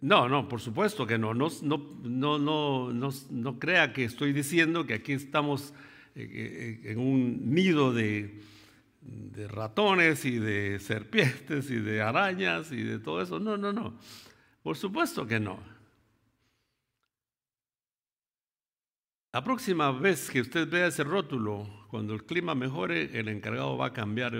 [0.00, 2.92] no, no, por supuesto que no, no, no, no,
[3.30, 5.72] no, crea que estoy diciendo que aquí estamos
[6.16, 8.42] eh, eh, en un nido de
[9.08, 13.38] de ratones y de serpientes y de arañas y de todo eso.
[13.38, 13.98] No, no, no.
[14.62, 15.60] Por supuesto que no.
[19.32, 23.86] La próxima vez que usted vea ese rótulo, cuando el clima mejore, el encargado va
[23.86, 24.32] a cambiar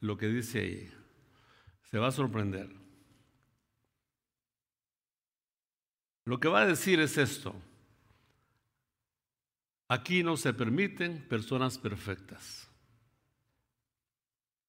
[0.00, 0.92] lo que dice ahí.
[1.90, 2.74] Se va a sorprender.
[6.24, 7.54] Lo que va a decir es esto.
[9.88, 12.69] Aquí no se permiten personas perfectas.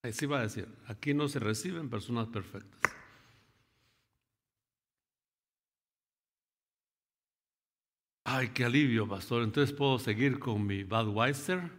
[0.04, 2.92] Así va a decir, aquí no se reciben personas perfectas.
[8.24, 9.44] Ay, qué alivio, pastor.
[9.44, 11.70] Entonces puedo seguir con mi Budweiser.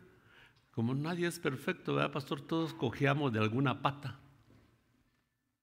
[0.70, 2.40] Como nadie es perfecto, ¿verdad, pastor?
[2.40, 4.20] Todos cojeamos de alguna pata.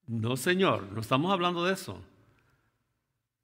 [0.06, 2.02] No, señor, no estamos hablando de eso.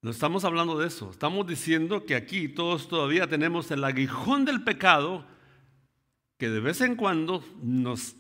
[0.03, 1.11] No estamos hablando de eso.
[1.11, 5.25] Estamos diciendo que aquí todos todavía tenemos el aguijón del pecado
[6.39, 8.15] que de vez en cuando nos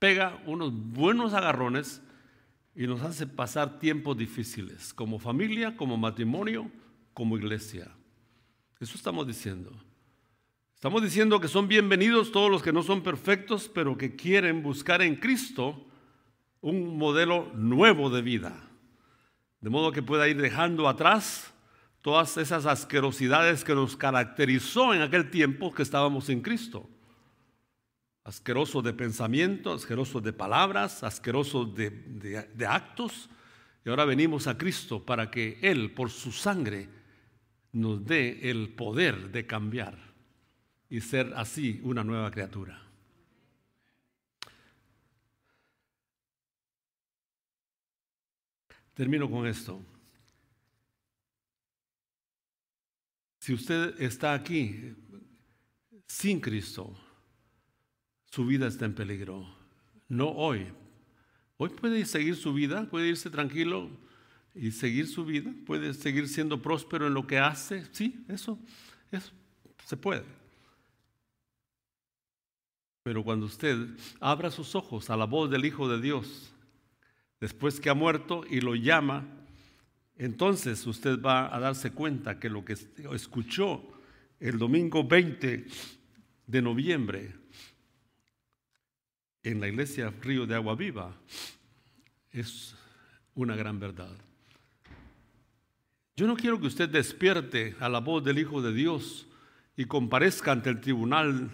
[0.00, 2.02] pega unos buenos agarrones
[2.74, 6.70] y nos hace pasar tiempos difíciles, como familia, como matrimonio,
[7.14, 7.88] como iglesia.
[8.80, 9.70] Eso estamos diciendo.
[10.74, 15.02] Estamos diciendo que son bienvenidos todos los que no son perfectos, pero que quieren buscar
[15.02, 15.86] en Cristo
[16.62, 18.54] un modelo nuevo de vida.
[19.60, 21.52] De modo que pueda ir dejando atrás
[22.00, 26.88] todas esas asquerosidades que nos caracterizó en aquel tiempo que estábamos en Cristo.
[28.24, 33.28] Asqueroso de pensamiento, asqueroso de palabras, asqueroso de, de actos.
[33.84, 36.88] Y ahora venimos a Cristo para que Él, por su sangre,
[37.72, 39.96] nos dé el poder de cambiar
[40.88, 42.82] y ser así una nueva criatura.
[48.94, 49.80] Termino con esto.
[53.38, 54.94] Si usted está aquí
[56.06, 56.94] sin Cristo,
[58.30, 59.46] su vida está en peligro.
[60.08, 60.66] No hoy.
[61.56, 63.90] Hoy puede seguir su vida, puede irse tranquilo
[64.54, 67.84] y seguir su vida, puede seguir siendo próspero en lo que hace.
[67.92, 68.58] Sí, eso,
[69.10, 69.32] eso
[69.84, 70.24] se puede.
[73.02, 73.88] Pero cuando usted
[74.20, 76.54] abra sus ojos a la voz del Hijo de Dios,
[77.40, 79.26] después que ha muerto y lo llama,
[80.16, 82.76] entonces usted va a darse cuenta que lo que
[83.12, 83.82] escuchó
[84.38, 85.66] el domingo 20
[86.46, 87.39] de noviembre
[89.42, 91.14] en la iglesia Río de Agua Viva
[92.32, 92.74] es
[93.34, 94.10] una gran verdad.
[96.16, 99.26] Yo no quiero que usted despierte a la voz del Hijo de Dios
[99.76, 101.50] y comparezca ante el tribunal,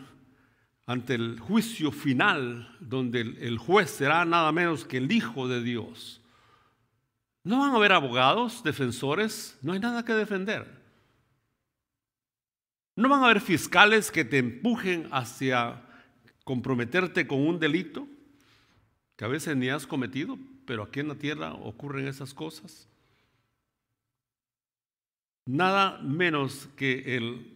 [0.86, 6.20] ante el juicio final, donde el juez será nada menos que el Hijo de Dios.
[7.44, 10.66] No van a haber abogados, defensores, no hay nada que defender.
[12.96, 15.85] No van a haber fiscales que te empujen hacia
[16.46, 18.06] comprometerte con un delito
[19.16, 22.88] que a veces ni has cometido, pero aquí en la tierra ocurren esas cosas.
[25.44, 27.52] Nada menos que el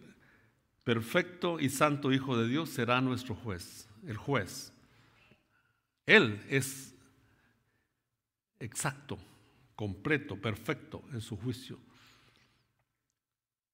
[0.83, 4.73] perfecto y santo Hijo de Dios será nuestro juez, el juez.
[6.05, 6.93] Él es
[8.59, 9.17] exacto
[9.73, 11.79] completo, perfecto en su juicio.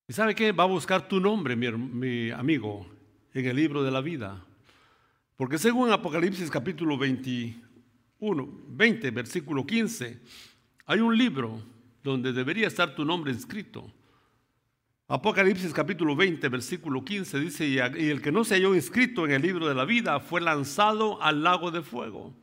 [0.07, 0.51] ¿Y sabe qué?
[0.51, 2.85] Va a buscar tu nombre, mi, amigo,
[3.33, 4.45] en el libro de la vida.
[5.37, 10.19] Porque según Apocalipsis capítulo 21, 20, versículo 15,
[10.87, 11.61] hay un libro
[12.03, 13.93] donde debería estar tu nombre inscrito.
[15.07, 19.43] Apocalipsis capítulo 20, versículo 15 dice, y el que no se halló inscrito en el
[19.43, 22.33] libro de la vida fue lanzado al lago de fuego.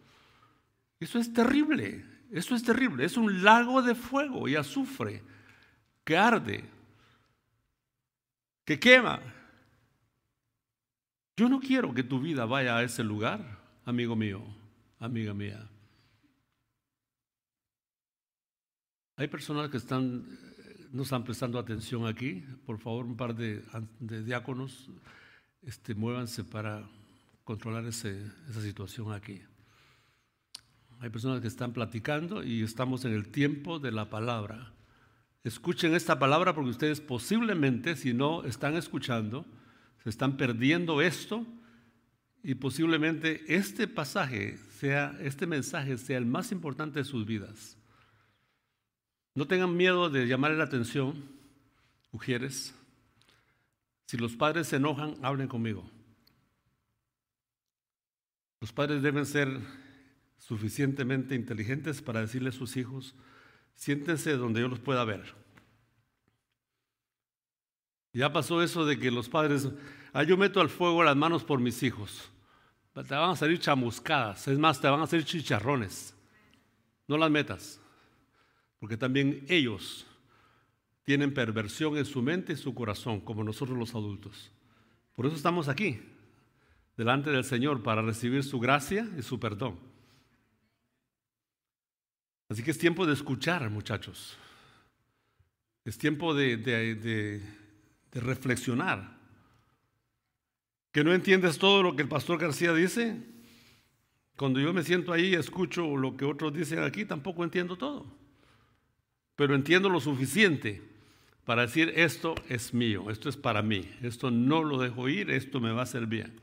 [1.00, 2.04] Eso es terrible.
[2.30, 3.04] Eso es terrible.
[3.04, 5.20] Es un lago de fuego y azufre
[6.04, 6.64] que arde,
[8.64, 9.20] que quema.
[11.37, 14.40] Yo no quiero que tu vida vaya a ese lugar, amigo mío,
[15.01, 15.68] amiga mía.
[19.16, 20.27] Hay personas que están,
[20.92, 22.44] no están prestando atención aquí.
[22.64, 23.62] Por favor, un par de,
[23.99, 24.88] diáconos,
[25.62, 26.88] este, muévanse para
[27.42, 28.11] controlar esa
[28.61, 29.42] situación aquí.
[31.01, 34.73] Hay personas que están platicando y estamos en el tiempo de la palabra.
[35.42, 39.44] Escuchen esta palabra porque ustedes posiblemente, si no están escuchando,
[40.05, 41.47] se están perdiendo esto
[42.43, 47.79] y posiblemente este pasaje sea, este mensaje sea el más importante de sus vidas.
[49.35, 51.25] No tengan miedo de llamarle la atención,
[52.12, 52.75] mujeres.
[54.07, 55.90] Si los padres se enojan, hablen conmigo.
[58.61, 59.59] Los padres deben ser
[60.37, 63.14] suficientemente inteligentes para decirle a sus hijos,
[63.75, 65.43] siéntense donde yo los pueda ver.
[68.14, 69.68] Ya pasó eso de que los padres,
[70.12, 72.31] ah, yo meto al fuego las manos por mis hijos.
[72.94, 76.14] Te van a salir chamuscadas, es más, te van a salir chicharrones.
[77.09, 77.81] No las metas,
[78.79, 80.07] porque también ellos
[81.03, 84.50] tienen perversión en su mente y su corazón, como nosotros los adultos.
[85.14, 86.00] Por eso estamos aquí,
[86.96, 89.79] delante del Señor, para recibir su gracia y su perdón.
[92.48, 94.38] Así que es tiempo de escuchar, muchachos.
[95.85, 97.42] Es tiempo de,
[98.21, 99.19] reflexionar.
[100.92, 103.21] ¿Que no entiendes todo lo que el pastor García dice?
[104.37, 108.06] Cuando yo me siento ahí y escucho lo que otros dicen aquí, tampoco entiendo todo.
[109.37, 110.83] Pero entiendo lo suficiente
[111.44, 115.60] para decir, esto es mío, esto es para mí, esto no lo dejo ir, esto
[115.60, 116.40] me va a bien.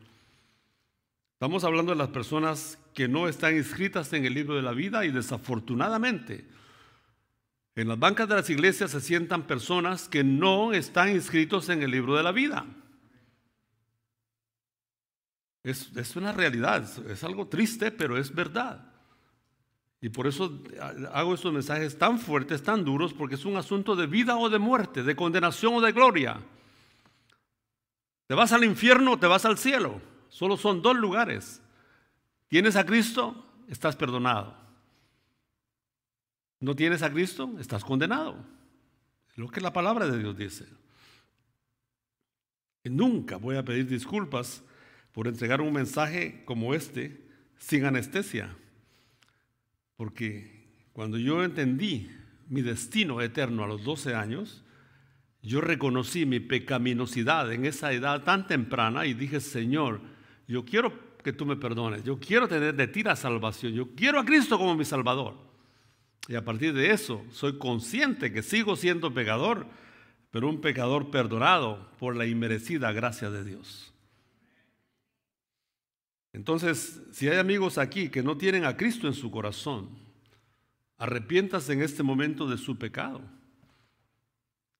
[1.33, 5.05] Estamos hablando de las personas que no están inscritas en el libro de la vida
[5.05, 6.45] y desafortunadamente
[7.75, 11.91] en las bancas de las iglesias se sientan personas que no están inscritos en el
[11.91, 12.65] libro de la vida.
[15.63, 18.91] Es, una realidad, es algo triste, pero es verdad.
[20.01, 20.59] Y por eso
[21.13, 24.57] hago estos mensajes tan fuertes, tan duros, porque es un asunto de vida o de
[24.57, 26.41] muerte, de condenación o de gloria.
[28.25, 30.01] ¿Te vas al infierno o te vas al cielo?
[30.29, 31.61] Solo son dos lugares.
[32.47, 33.45] ¿Tienes a Cristo?
[33.67, 34.60] Estás perdonado.
[36.61, 37.55] ¿No tienes a Cristo?
[37.59, 38.37] Estás condenado.
[39.31, 40.65] Es lo que la palabra de Dios dice.
[42.83, 44.63] nunca voy a pedir disculpas
[45.11, 48.55] por entregar un mensaje como este sin anestesia.
[49.97, 52.09] Porque cuando yo entendí
[52.47, 54.63] mi destino eterno a los 12 años,
[55.41, 60.01] yo reconocí mi pecaminosidad en esa edad tan temprana y dije, Señor,
[60.47, 64.19] yo quiero que tú me perdones, yo quiero tener de ti la salvación, yo quiero
[64.19, 65.50] a Cristo como mi Salvador.
[66.27, 69.65] Y a partir de eso soy consciente que sigo siendo pecador,
[70.29, 73.93] pero un pecador perdonado por la inmerecida gracia de Dios.
[76.33, 79.89] Entonces, si hay amigos aquí que no tienen a Cristo en su corazón,
[80.97, 83.21] arrepiéntase en este momento de su pecado.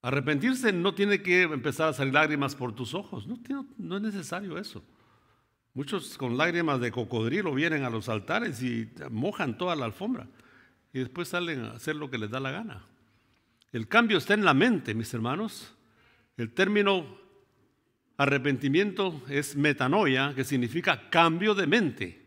[0.02, 3.38] Arrepentirse no tiene que empezar a salir lágrimas por tus ojos, no,
[3.78, 4.84] no es necesario eso.
[5.74, 10.28] Muchos con lágrimas de cocodrilo vienen a los altares y mojan toda la alfombra
[10.94, 12.86] y después salen a hacer lo que les da la gana.
[13.72, 15.74] El cambio está en la mente, mis hermanos.
[16.38, 17.06] El término
[18.18, 22.26] arrepentimiento es metanoia, que significa cambio de mente.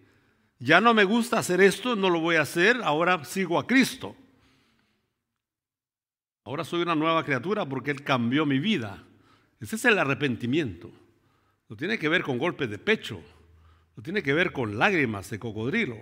[0.58, 4.16] Ya no me gusta hacer esto, no lo voy a hacer, ahora sigo a Cristo.
[6.44, 9.04] Ahora soy una nueva criatura porque Él cambió mi vida.
[9.60, 10.90] Ese es el arrepentimiento.
[11.68, 13.22] No tiene que ver con golpes de pecho,
[13.96, 15.96] no tiene que ver con lágrimas de cocodrilo.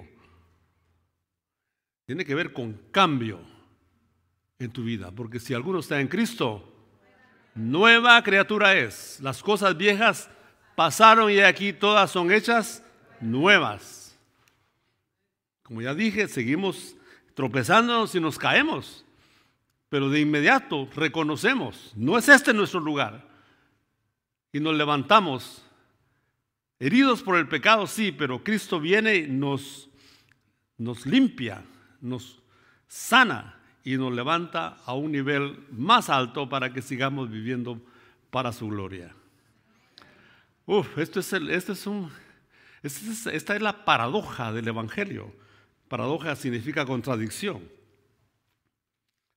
[2.07, 3.41] Tiene que ver con cambio
[4.59, 5.11] en tu vida.
[5.11, 6.69] Porque si alguno está en Cristo,
[7.55, 9.19] nueva criatura es.
[9.21, 10.31] Las cosas viejas
[10.75, 12.85] pasaron y aquí todas son hechas
[13.21, 14.19] nuevas.
[15.63, 16.97] Como ya dije, seguimos
[17.35, 19.05] tropezándonos y nos caemos.
[19.89, 23.29] Pero de inmediato reconocemos, no es este nuestro lugar.
[24.53, 25.65] Y nos levantamos,
[26.79, 29.89] heridos por el pecado, sí, pero Cristo viene y nos,
[30.79, 31.63] nos limpia,
[32.03, 32.43] nos
[32.89, 37.81] sana y nos levanta a un nivel más alto para que sigamos viviendo
[38.31, 39.15] para su gloria.
[40.67, 42.11] Uf, esto es el, este es un,
[42.83, 45.35] esta es la paradoja del Evangelio.
[45.89, 47.63] Paradoja significa contradicción.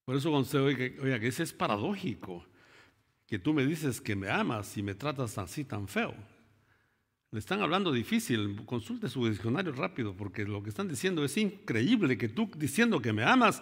[0.05, 2.45] Por eso oiga, oiga, que ese es paradójico,
[3.25, 6.13] que tú me dices que me amas y me tratas así tan feo.
[7.35, 12.17] Le están hablando difícil, consulte su diccionario rápido, porque lo que están diciendo es increíble
[12.17, 13.61] que tú diciendo que me amas,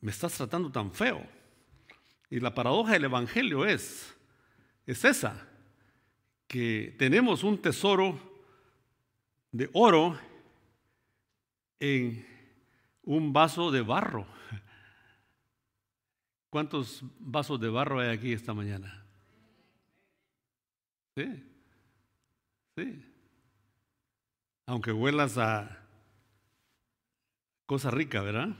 [0.00, 1.22] me estás tratando tan feo.
[2.30, 4.16] Y la paradoja del Evangelio es,
[4.86, 5.46] es esa,
[6.46, 8.18] que tenemos un tesoro
[9.52, 10.18] de oro
[11.80, 12.26] en
[13.02, 14.26] un vaso de barro.
[16.48, 19.04] ¿Cuántos vasos de barro hay aquí esta mañana?
[21.14, 21.47] Sí.
[22.78, 23.02] Sí.
[24.66, 25.84] Aunque huelas a
[27.66, 28.50] cosa rica, ¿verdad?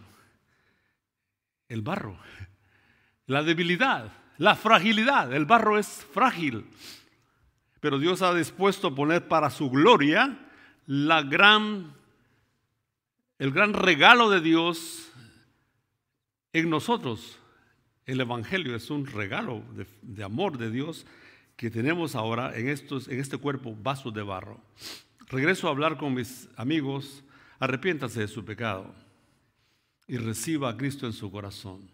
[1.69, 2.19] El barro,
[3.27, 5.33] la debilidad, la fragilidad.
[5.33, 6.67] El barro es frágil.
[7.79, 10.37] Pero Dios ha dispuesto a poner para su gloria
[10.87, 11.95] la gran,
[13.39, 15.13] el gran regalo de Dios
[16.53, 17.39] en nosotros.
[18.05, 21.07] El Evangelio es un regalo de, de amor de Dios
[21.59, 24.61] que tenemos ahora en, estos, en este cuerpo vaso de barro.
[25.27, 27.25] Regreso a hablar con mis amigos,
[27.59, 28.95] arrepiéntase de su pecado
[30.07, 31.91] y reciba a Cristo en su corazón.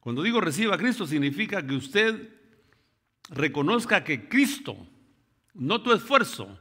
[0.00, 2.30] Cuando digo reciba a Cristo significa que usted
[3.30, 4.76] reconozca que Cristo,
[5.54, 6.58] no tu esfuerzo,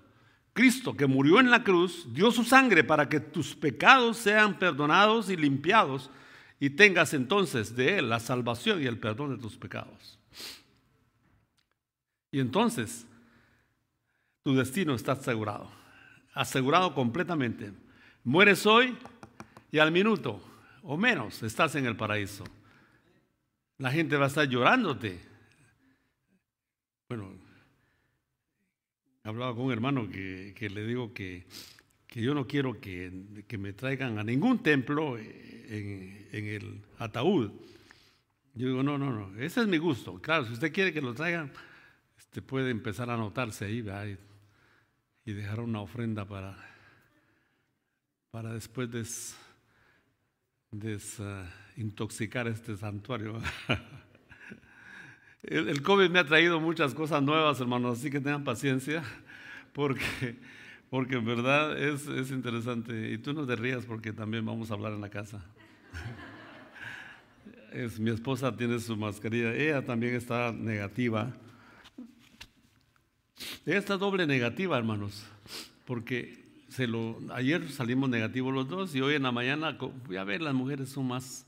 [0.54, 5.32] Cristo que murió en la cruz, dio su sangre para que tus pecados sean perdonados
[5.32, 6.12] y limpiados
[6.60, 10.20] y tengas entonces de Él la salvación y el perdón de tus pecados.
[12.36, 13.08] Y entonces
[14.44, 15.72] tu destino está asegurado,
[16.34, 17.72] asegurado completamente.
[18.26, 18.94] Mueres hoy
[19.72, 20.42] y al minuto
[20.84, 22.44] o menos estás en el paraíso.
[23.78, 25.18] La gente va a estar llorándote.
[27.08, 27.32] Bueno,
[29.24, 31.46] hablaba con un hermano que, le digo que,
[32.16, 33.14] yo no quiero que,
[33.58, 37.50] me traigan a ningún templo en, en, el ataúd.
[38.56, 40.20] Yo digo, no, no, no, ese es mi gusto.
[40.20, 41.50] Claro, si usted quiere que lo traigan,
[42.18, 43.84] Usted puede empezar a anotarse ahí
[45.26, 46.56] y dejar una ofrenda para,
[48.32, 48.90] para después
[50.72, 53.42] desintoxicar este santuario.
[55.44, 59.04] El, COVID me ha traído muchas cosas nuevas, hermanos, así que tengan paciencia,
[59.74, 60.38] porque,
[60.90, 63.12] porque en verdad es, es interesante.
[63.12, 65.44] Y tú no te rías porque también vamos a hablar en la casa.
[67.72, 71.36] Es, mi esposa tiene su mascarilla, ella también está negativa
[73.66, 75.26] esta doble negativa, hermanos,
[75.86, 76.46] porque
[77.34, 79.78] ayer salimos negativos los dos y hoy en la mañana,
[80.10, 81.46] ya ver, las mujeres son más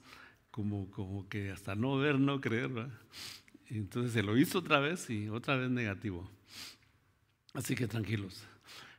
[0.52, 2.72] como, como que hasta no ver, no creer.
[3.70, 6.30] Entonces se lo hizo otra vez y otra vez negativo.
[7.54, 8.43] Así que tranquilos.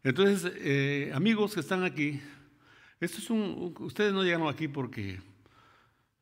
[0.03, 2.21] Entonces, eh, amigos que están aquí,
[3.01, 5.21] esto es ustedes no llegaron aquí porque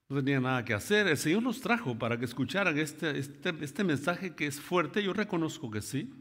[0.08, 1.08] no tenían nada que hacer.
[1.08, 5.02] El Señor los trajo para que escucharan este, este, este mensaje que es fuerte.
[5.02, 6.12] Yo reconozco que sí,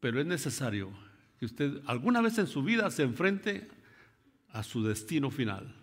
[0.00, 0.90] pero es necesario
[1.38, 3.68] que usted alguna vez en su vida se enfrente
[4.50, 5.74] a su destino final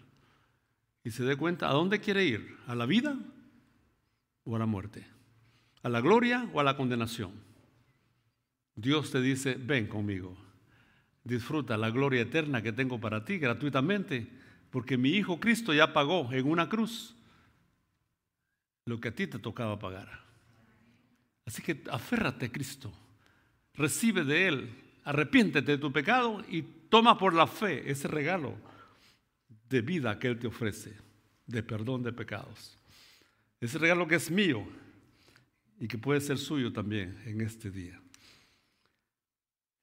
[1.04, 3.18] y se dé cuenta a dónde quiere ir, a la vida
[4.44, 5.06] o a la muerte,
[5.84, 7.32] a la gloria o a la condenación.
[8.76, 10.36] Dios te dice, ven conmigo,
[11.24, 14.28] disfruta la gloria eterna que tengo para ti gratuitamente,
[14.72, 17.16] porque mi Hijo Cristo ya pagó en una cruz
[18.86, 20.26] lo que a ti te tocaba pagar.
[21.46, 22.92] Así que aférrate a Cristo,
[23.78, 24.70] recibe de Él,
[25.04, 28.56] arrepiéntete de tu pecado y toma por la fe ese regalo
[29.70, 30.96] de vida que Él te ofrece,
[31.46, 32.78] de perdón de pecados.
[33.60, 34.66] Ese regalo que es mío
[35.80, 38.00] y que puede ser suyo también en este día.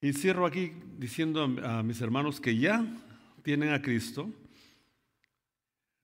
[0.01, 2.84] Y cierro aquí diciendo a mis hermanos que ya
[3.43, 4.32] tienen a Cristo,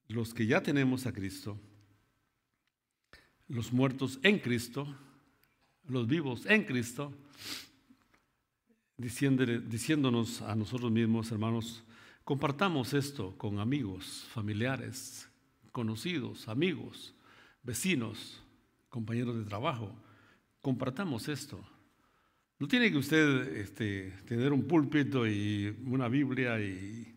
[0.07, 1.59] los que ya tenemos a Cristo,
[3.47, 4.87] los muertos en Cristo,
[5.87, 7.13] los vivos en Cristo,
[8.99, 11.83] diciéndonos a nosotros mismos, hermanos,
[12.29, 15.27] Compartamos esto con amigos, familiares,
[15.71, 17.15] conocidos, amigos,
[17.63, 18.39] vecinos,
[18.87, 19.91] compañeros de trabajo.
[20.61, 21.59] Compartamos esto.
[22.59, 27.15] No tiene que usted este, tener un púlpito y una Biblia y,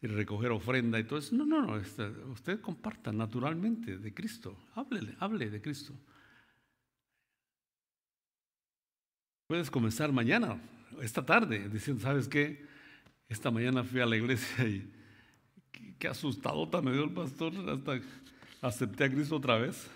[0.00, 1.36] recoger ofrenda y todo eso.
[1.36, 1.76] No, no, no.
[1.76, 4.56] Este, usted comparta naturalmente de Cristo.
[4.74, 5.92] Háblele, hable de Cristo.
[9.46, 10.58] Puedes comenzar mañana,
[11.02, 12.64] esta tarde, diciendo, ¿sabes qué?
[13.28, 14.90] Esta mañana fui a la iglesia y
[15.98, 18.00] qué asustadota me dio el pastor hasta
[18.60, 19.88] acepté a Cristo otra vez.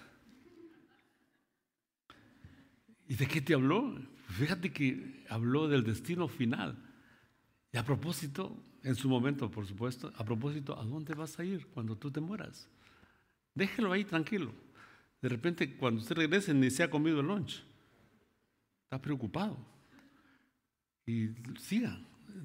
[3.09, 3.97] ¿Y de qué te habló?
[4.29, 6.77] Fíjate que habló del destino final.
[7.73, 11.67] Y a propósito, en su momento, por supuesto, a propósito, ¿a dónde vas a ir
[11.69, 12.69] cuando tú te mueras?
[13.55, 14.53] Déjelo ahí tranquilo.
[15.21, 17.63] De repente, cuando usted regrese, ni se ha comido el lunch.
[18.85, 19.59] Está preocupado.
[21.09, 21.99] Y siga,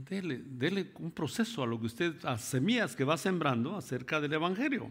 [0.09, 4.89] dele, un proceso a lo que usted, a semillas que va sembrando acerca del Evangelio.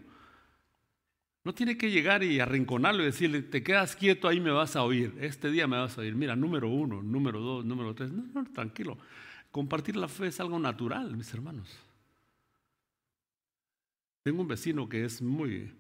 [1.43, 4.83] No tiene que llegar y arrinconarlo y decirle, te quedas quieto, ahí me vas a
[4.83, 6.14] oír, este día me vas a oír.
[6.14, 8.12] Mira, número uno, número dos, número tres.
[8.12, 8.99] No, no, tranquilo.
[9.51, 11.75] Compartir la fe es algo natural, mis hermanos.
[14.23, 15.73] Tengo un vecino que es muy,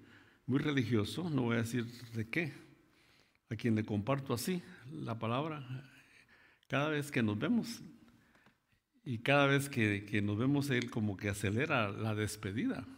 [0.46, 1.84] muy religioso, no voy a decir
[2.14, 2.54] de qué,
[3.50, 5.91] a quien le comparto así la palabra.
[6.72, 7.82] Cada vez que nos vemos,
[9.04, 12.88] y cada vez que, nos vemos, él como que acelera la despedida,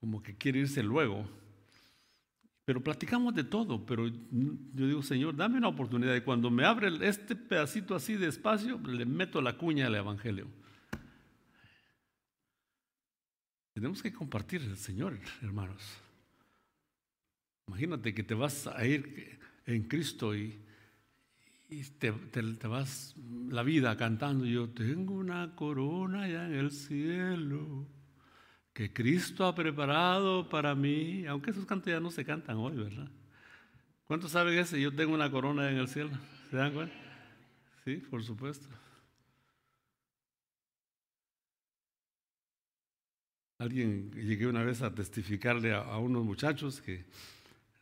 [0.00, 1.26] como que quiere irse luego.
[2.66, 6.14] Pero platicamos de todo, pero yo digo, Señor, dame una oportunidad.
[6.14, 10.46] Y cuando me abre este pedacito así de espacio, le meto la cuña al Evangelio.
[13.72, 15.82] Tenemos que compartir el Señor, hermanos.
[17.66, 20.60] Imagínate que te vas a ir en Cristo y,
[21.74, 22.10] y te,
[22.68, 23.16] vas
[23.48, 27.88] la vida cantando, yo tengo una corona allá en el cielo
[28.72, 33.10] que Cristo ha preparado para mí, aunque esos cantos ya no se cantan hoy, ¿verdad?
[34.04, 34.80] ¿Cuántos saben ese?
[34.80, 36.10] Yo tengo una corona en el cielo,
[36.50, 36.94] ¿se dan cuenta?
[37.84, 38.68] Sí, por supuesto.
[43.58, 47.04] Alguien llegué una vez a testificarle a, a unos muchachos que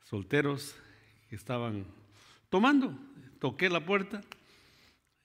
[0.04, 0.74] solteros
[1.28, 1.84] que estaban
[2.48, 2.96] tomando
[3.42, 4.20] toqué la puerta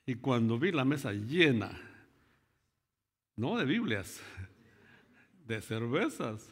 [0.08, 1.70] y cuando vi la mesa llena,
[3.36, 4.20] no de Biblias,
[5.46, 6.52] de cervezas.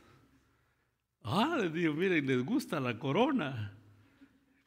[1.23, 3.73] Ah, les digo, miren, les gusta la corona,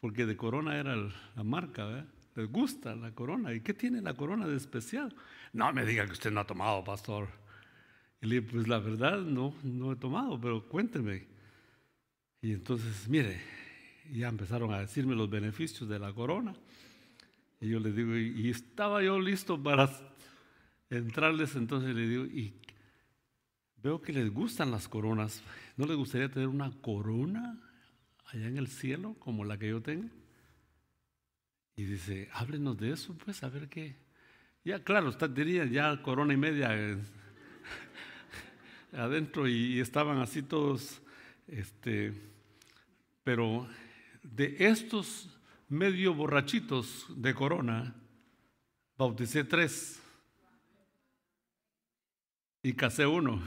[0.00, 2.04] porque de corona era la marca.
[2.34, 3.54] Les gusta la corona.
[3.54, 5.14] ¿Y qué tiene la corona de especial?
[5.52, 7.28] No me diga que usted no ha tomado, pastor.
[8.20, 11.28] Y le dije, pues la verdad no, no he tomado, pero cuénteme.
[12.42, 13.40] Y entonces, mire,
[14.10, 16.56] ya empezaron a decirme los beneficios de la corona.
[17.60, 19.90] Y yo le digo, y estaba yo listo para
[20.90, 22.54] entrarles, entonces le digo, y
[23.82, 25.42] veo que les gustan las coronas.
[25.76, 27.58] ¿No les gustaría tener una corona
[28.26, 30.08] allá en el cielo como la que yo tengo?
[31.76, 33.96] Y dice, háblenos de eso, pues, a ver qué.
[34.64, 36.70] Ya, claro, está, diría ya corona y media
[38.92, 41.00] adentro y, estaban así todos,
[41.46, 42.12] este,
[43.22, 43.68] pero
[44.22, 45.37] de estos
[45.68, 47.94] medio borrachitos de corona,
[48.96, 50.02] Bauticé tres
[52.64, 53.40] y casé uno.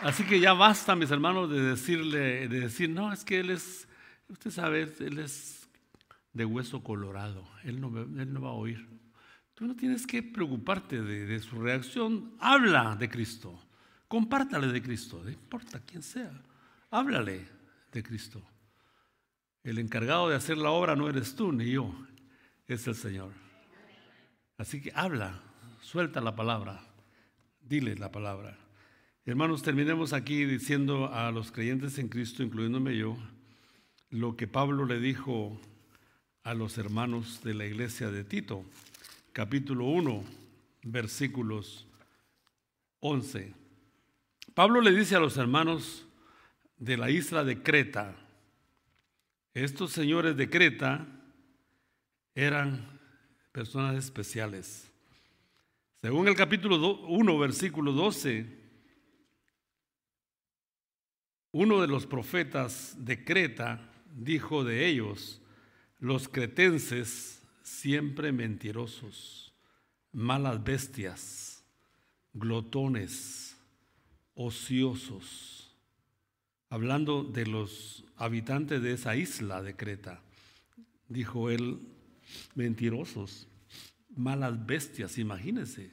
[0.00, 3.88] Así que ya basta, mis hermanos, de decirle, de decir, no, es que él es,
[4.28, 5.68] usted sabe, él es
[6.32, 8.86] de hueso colorado, él no, él no va a oír.
[9.54, 13.58] Tú no tienes que preocuparte de, su reacción, habla de Cristo,
[14.14, 16.30] compártale de Cristo, no importa quién sea,
[16.88, 17.48] háblale
[17.90, 18.40] de Cristo.
[19.64, 21.92] El encargado de hacer la obra no eres tú ni yo,
[22.68, 23.32] es el Señor.
[24.56, 25.40] Así que habla,
[25.80, 26.80] suelta la palabra,
[27.60, 28.56] dile la palabra.
[29.26, 33.16] Hermanos, terminemos aquí diciendo a los creyentes en Cristo, incluyéndome yo,
[34.10, 35.60] lo que Pablo le dijo
[36.44, 38.64] a los hermanos de la iglesia de Tito,
[39.32, 40.22] capítulo 1,
[40.84, 41.88] versículos
[43.00, 43.63] 11.
[44.54, 46.06] Pablo le dice a los hermanos
[46.76, 48.14] de la isla de Creta,
[49.52, 51.04] estos señores de Creta
[52.36, 53.00] eran
[53.50, 54.88] personas especiales.
[56.00, 58.46] Según el capítulo 1, versículo 12,
[61.50, 65.42] uno de los profetas de Creta dijo de ellos,
[65.98, 69.52] los cretenses siempre mentirosos,
[70.12, 71.64] malas bestias,
[72.32, 73.53] glotones,
[74.34, 75.76] ociosos.
[76.70, 80.20] Hablando de los habitantes de esa isla de Creta,
[81.08, 81.78] dijo él,
[82.54, 83.46] mentirosos,
[84.16, 85.90] malas bestias, imagínense.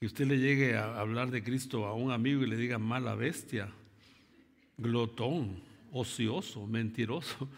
[0.00, 3.14] Que usted le llegue a hablar de Cristo a un amigo y le diga mala
[3.14, 3.70] bestia
[4.80, 5.60] glotón,
[5.92, 7.48] ocioso, mentiroso.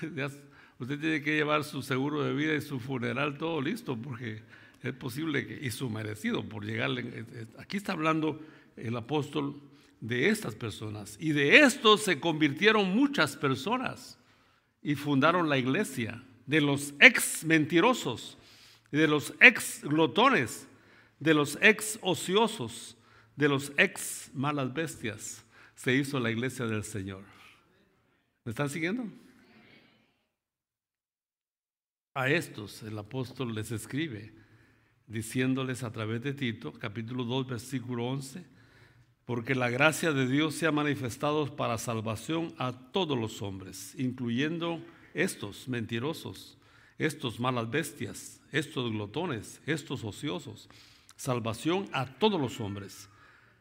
[0.78, 4.42] Usted tiene que llevar su seguro de vida y su funeral todo listo porque
[4.82, 7.00] es posible que, y su merecido por llegarle.
[7.02, 8.40] Eh, eh, aquí está hablando
[8.82, 9.60] el apóstol
[10.00, 14.18] de estas personas y de estos se convirtieron muchas personas
[14.82, 18.38] y fundaron la iglesia de los ex mentirosos,
[18.90, 20.66] de los ex glotones,
[21.18, 22.96] de los ex ociosos,
[23.36, 25.44] de los ex malas bestias
[25.78, 27.22] se hizo la iglesia del Señor.
[28.44, 29.06] ¿Me están siguiendo?
[32.14, 34.32] A estos el apóstol les escribe
[35.06, 38.44] diciéndoles a través de Tito, capítulo 2, versículo 11,
[39.28, 44.82] porque la gracia de Dios se ha manifestado para salvación a todos los hombres, incluyendo
[45.12, 46.56] estos mentirosos,
[46.96, 50.70] estos malas bestias, estos glotones, estos ociosos,
[51.14, 53.10] salvación a todos los hombres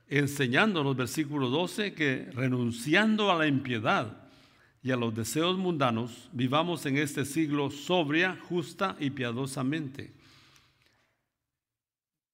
[0.07, 4.23] enseñándonos, versículo 12, que renunciando a la impiedad
[4.81, 10.13] y a los deseos mundanos, vivamos en este siglo sobria, justa y piadosamente.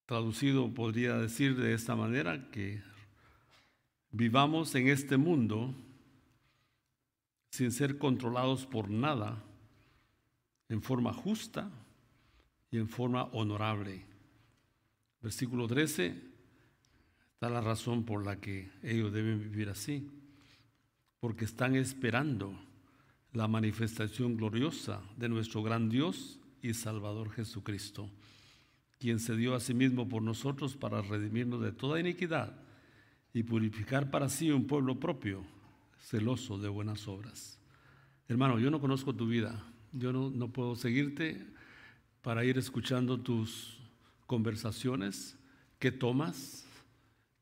[0.06, 2.93] Traducido podría decir de esta manera que
[4.14, 5.74] vivamos en este mundo
[7.50, 9.44] sin ser controlados por nada,
[10.70, 11.70] en forma justa
[12.72, 14.06] y en forma honorable.
[15.22, 16.34] Versículo 13,
[17.42, 20.10] la razón por la que ellos deben vivir así,
[21.20, 22.58] porque están esperando
[23.34, 28.10] la manifestación gloriosa de nuestro gran Dios y Salvador Jesucristo,
[29.00, 32.63] quien se dio a sí mismo por nosotros para redimirnos de toda iniquidad
[33.34, 35.44] y purificar para sí un pueblo propio,
[36.00, 37.60] celoso de buenas obras.
[38.28, 41.46] Hermano, yo no conozco tu vida, yo no, no puedo seguirte
[42.22, 43.80] para ir escuchando tus
[44.28, 45.38] conversaciones
[45.80, 46.66] que tomas,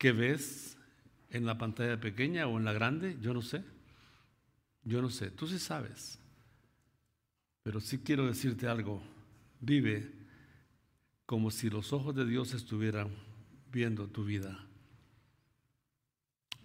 [0.02, 0.80] ¿Qué ves
[1.30, 3.20] en la pantalla pequeña o en la grande?
[3.22, 3.64] Yo no sé.
[4.84, 5.30] Yo no sé.
[5.30, 6.18] Tú sí sabes.
[7.62, 9.00] Pero sí quiero decirte algo.
[9.60, 10.12] Vive
[11.28, 13.10] como si los ojos de Dios estuvieran
[13.72, 14.66] viendo tu vida.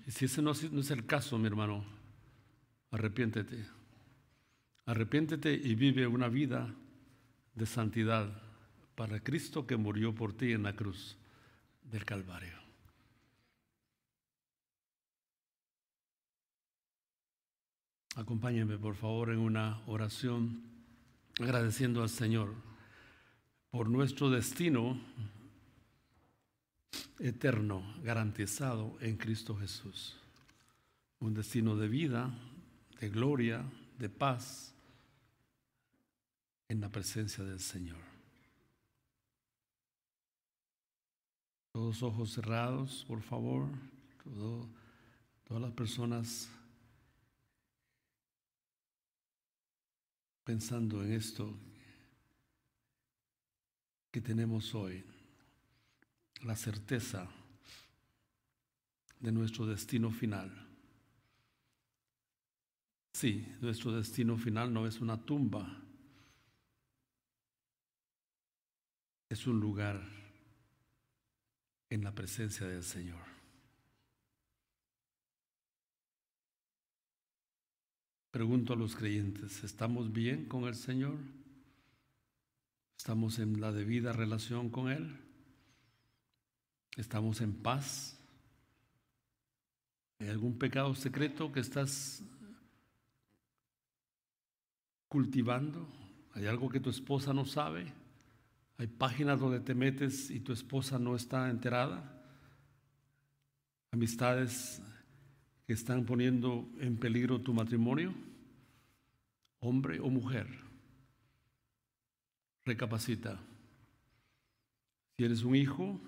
[0.07, 1.84] Y si ese no es el caso, mi hermano,
[2.92, 3.66] arrepiéntete.
[4.86, 6.72] Arrepiéntete y vive una vida
[7.54, 8.40] de santidad
[8.94, 11.16] para Cristo que murió por ti en la cruz
[11.82, 12.57] del Calvario.
[18.14, 20.62] Acompáñenme por favor en una oración
[21.40, 22.54] agradeciendo al Señor
[23.70, 24.98] por nuestro destino
[27.18, 30.16] eterno garantizado en Cristo Jesús.
[31.20, 32.32] Un destino de vida,
[33.01, 33.64] de gloria,
[33.99, 34.74] de paz
[36.68, 37.99] en la presencia del Señor.
[41.72, 43.68] Todos ojos cerrados, por favor.
[45.44, 46.49] todas las personas
[50.42, 51.53] pensando en esto
[54.12, 55.05] que tenemos hoy,
[56.43, 57.28] la certeza
[59.20, 60.66] de nuestro destino final.
[63.12, 65.82] Sí, nuestro destino final no es una tumba,
[69.30, 70.03] es un lugar
[71.89, 73.24] en la presencia del Señor.
[78.30, 81.16] Pregunto a los creyentes, ¿estamos bien con el Señor?
[82.99, 85.25] ¿Estamos en la debida relación con Él?
[86.97, 88.18] ¿Estamos en paz?
[90.18, 92.22] ¿Hay algún pecado secreto que estás
[95.07, 95.86] cultivando?
[96.32, 97.92] ¿Hay algo que tu esposa no sabe?
[98.78, 102.12] ¿Hay páginas donde te metes y tu esposa no está enterada?
[103.92, 104.82] ¿Amistades
[105.66, 108.14] que están poniendo en peligro tu matrimonio?
[109.61, 110.47] Hombre o mujer.
[112.64, 113.38] Recapacita.
[115.16, 116.01] Si eres un hijo,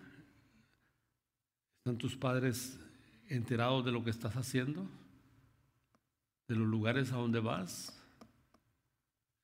[1.89, 2.78] ¿están tus padres
[3.30, 4.86] enterados de lo que estás haciendo?
[6.47, 7.99] ¿De los lugares a donde vas?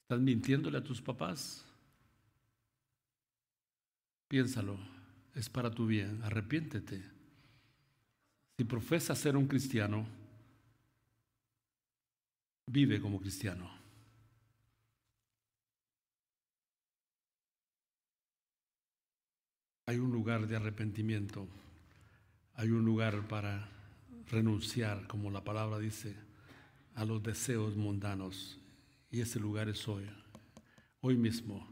[0.02, 1.64] ¿Estás mintiéndole a tus papás?
[4.28, 4.76] Piénsalo,
[5.34, 7.02] es para tu bien, arrepiéntete.
[8.58, 10.06] Si profesas ser un cristiano,
[12.66, 13.70] vive como cristiano.
[19.86, 21.48] Hay un lugar de arrepentimiento,
[22.56, 23.68] hay un lugar para
[24.30, 26.14] renunciar, como la palabra dice,
[26.94, 28.58] a los deseos mundanos
[29.10, 30.08] y ese lugar es hoy,
[31.00, 31.66] hoy mismo.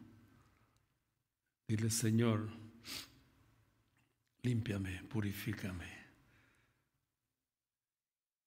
[1.66, 2.48] Dile, Señor,
[4.42, 5.86] límpiame, purifícame.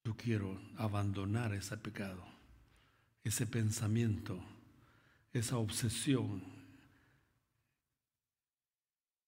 [0.04, 2.24] Yo quiero abandonar ese pecado,
[3.24, 4.40] ese pensamiento,
[5.34, 6.44] esa obsesión,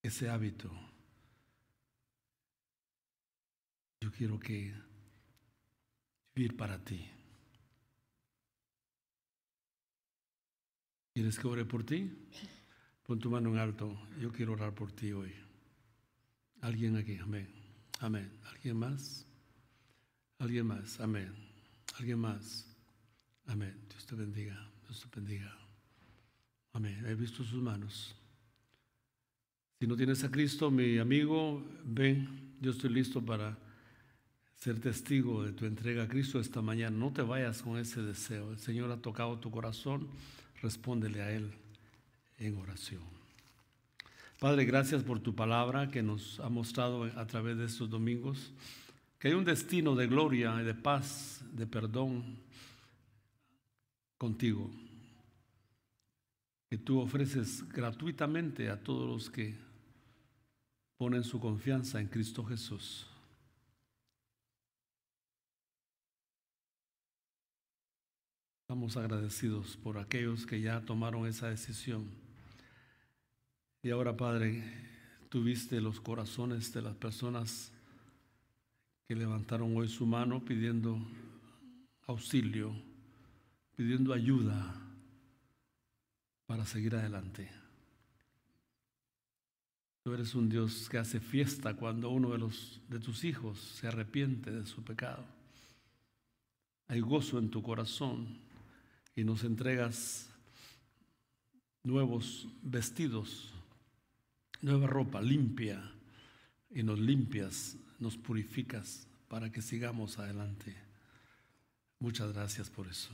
[0.03, 0.86] ese hábito.
[4.01, 4.73] Yo quiero que
[6.35, 7.05] vivir para ti.
[11.13, 12.11] ¿Quieres que ore por ti?
[13.03, 13.97] Pon tu mano en alto.
[14.19, 15.33] Yo quiero orar por ti hoy.
[16.61, 17.47] Alguien aquí, amén.
[17.99, 18.31] Amén.
[18.51, 19.25] ¿Alguien más?
[20.37, 20.99] ¿Alguien más?
[20.99, 21.33] Amén.
[21.97, 22.67] ¿Alguien más?
[23.47, 23.75] Amén.
[23.89, 24.69] Dios te bendiga.
[24.83, 25.57] Dios te bendiga.
[26.73, 27.03] Amén.
[27.07, 28.15] He visto sus manos.
[29.79, 32.55] Si no tienes a Cristo, mi amigo, ven.
[32.61, 33.57] Yo estoy listo para
[34.57, 36.97] ser testigo de tu entrega a Cristo esta mañana.
[36.97, 38.51] No te vayas con ese deseo.
[38.51, 40.07] El Señor ha tocado tu corazón
[40.61, 41.51] respóndele a Él
[42.39, 43.01] en oración.
[44.39, 48.51] Padre, gracias por tu palabra que nos ha mostrado a través de estos domingos
[49.19, 52.37] que hay un destino de gloria de paz, de perdón
[54.19, 54.69] contigo,
[56.69, 59.55] que tú ofreces gratuitamente a todos los que
[60.97, 63.07] ponen su confianza en Cristo Jesús.
[68.69, 72.03] Estamos agradecidos por aquellos que ya tomaron esa decisión.
[73.81, 74.61] Y ahora, Padre,
[75.29, 77.71] tuviste los corazones de las personas
[79.07, 80.99] que levantaron hoy su mano pidiendo
[82.07, 82.73] auxilio,
[83.77, 84.75] pidiendo ayuda
[86.45, 87.49] para seguir adelante.
[90.03, 93.87] Tú eres un Dios que hace fiesta cuando uno de los de tus hijos se
[93.87, 95.23] arrepiente de su pecado.
[96.89, 98.45] Hay gozo en tu corazón
[99.17, 100.29] y nos entregas
[101.81, 103.51] nuevos vestidos,
[104.61, 105.91] nueva ropa limpia
[106.69, 110.75] y nos limpias, nos purificas para que sigamos adelante.
[111.99, 113.09] Muchas gracias por eso.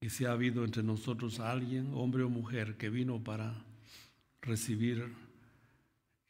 [0.00, 3.62] Y si ha habido entre nosotros alguien, hombre o mujer, que vino para
[4.40, 5.12] recibir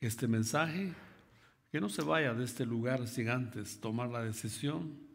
[0.01, 0.95] este mensaje,
[1.70, 5.08] que no se vaya de este lugar sin antes tomar la decisión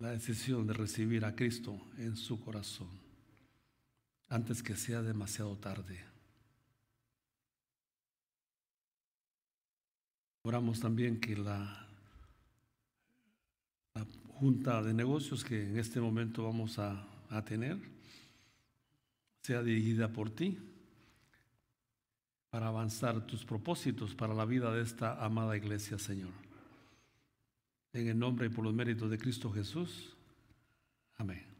[0.00, 2.88] la decisión de recibir a Cristo en su corazón
[4.30, 6.02] antes que sea demasiado tarde.
[10.42, 11.86] Oramos también que la,
[14.38, 17.78] junta de negocios que en este momento vamos a, a tener
[19.42, 20.58] sea dirigida por ti
[22.48, 26.49] para avanzar tus propósitos para la vida de esta amada iglesia, Señor.
[27.92, 30.16] En el nombre y por los méritos de Cristo Jesús.
[31.16, 31.44] Amén.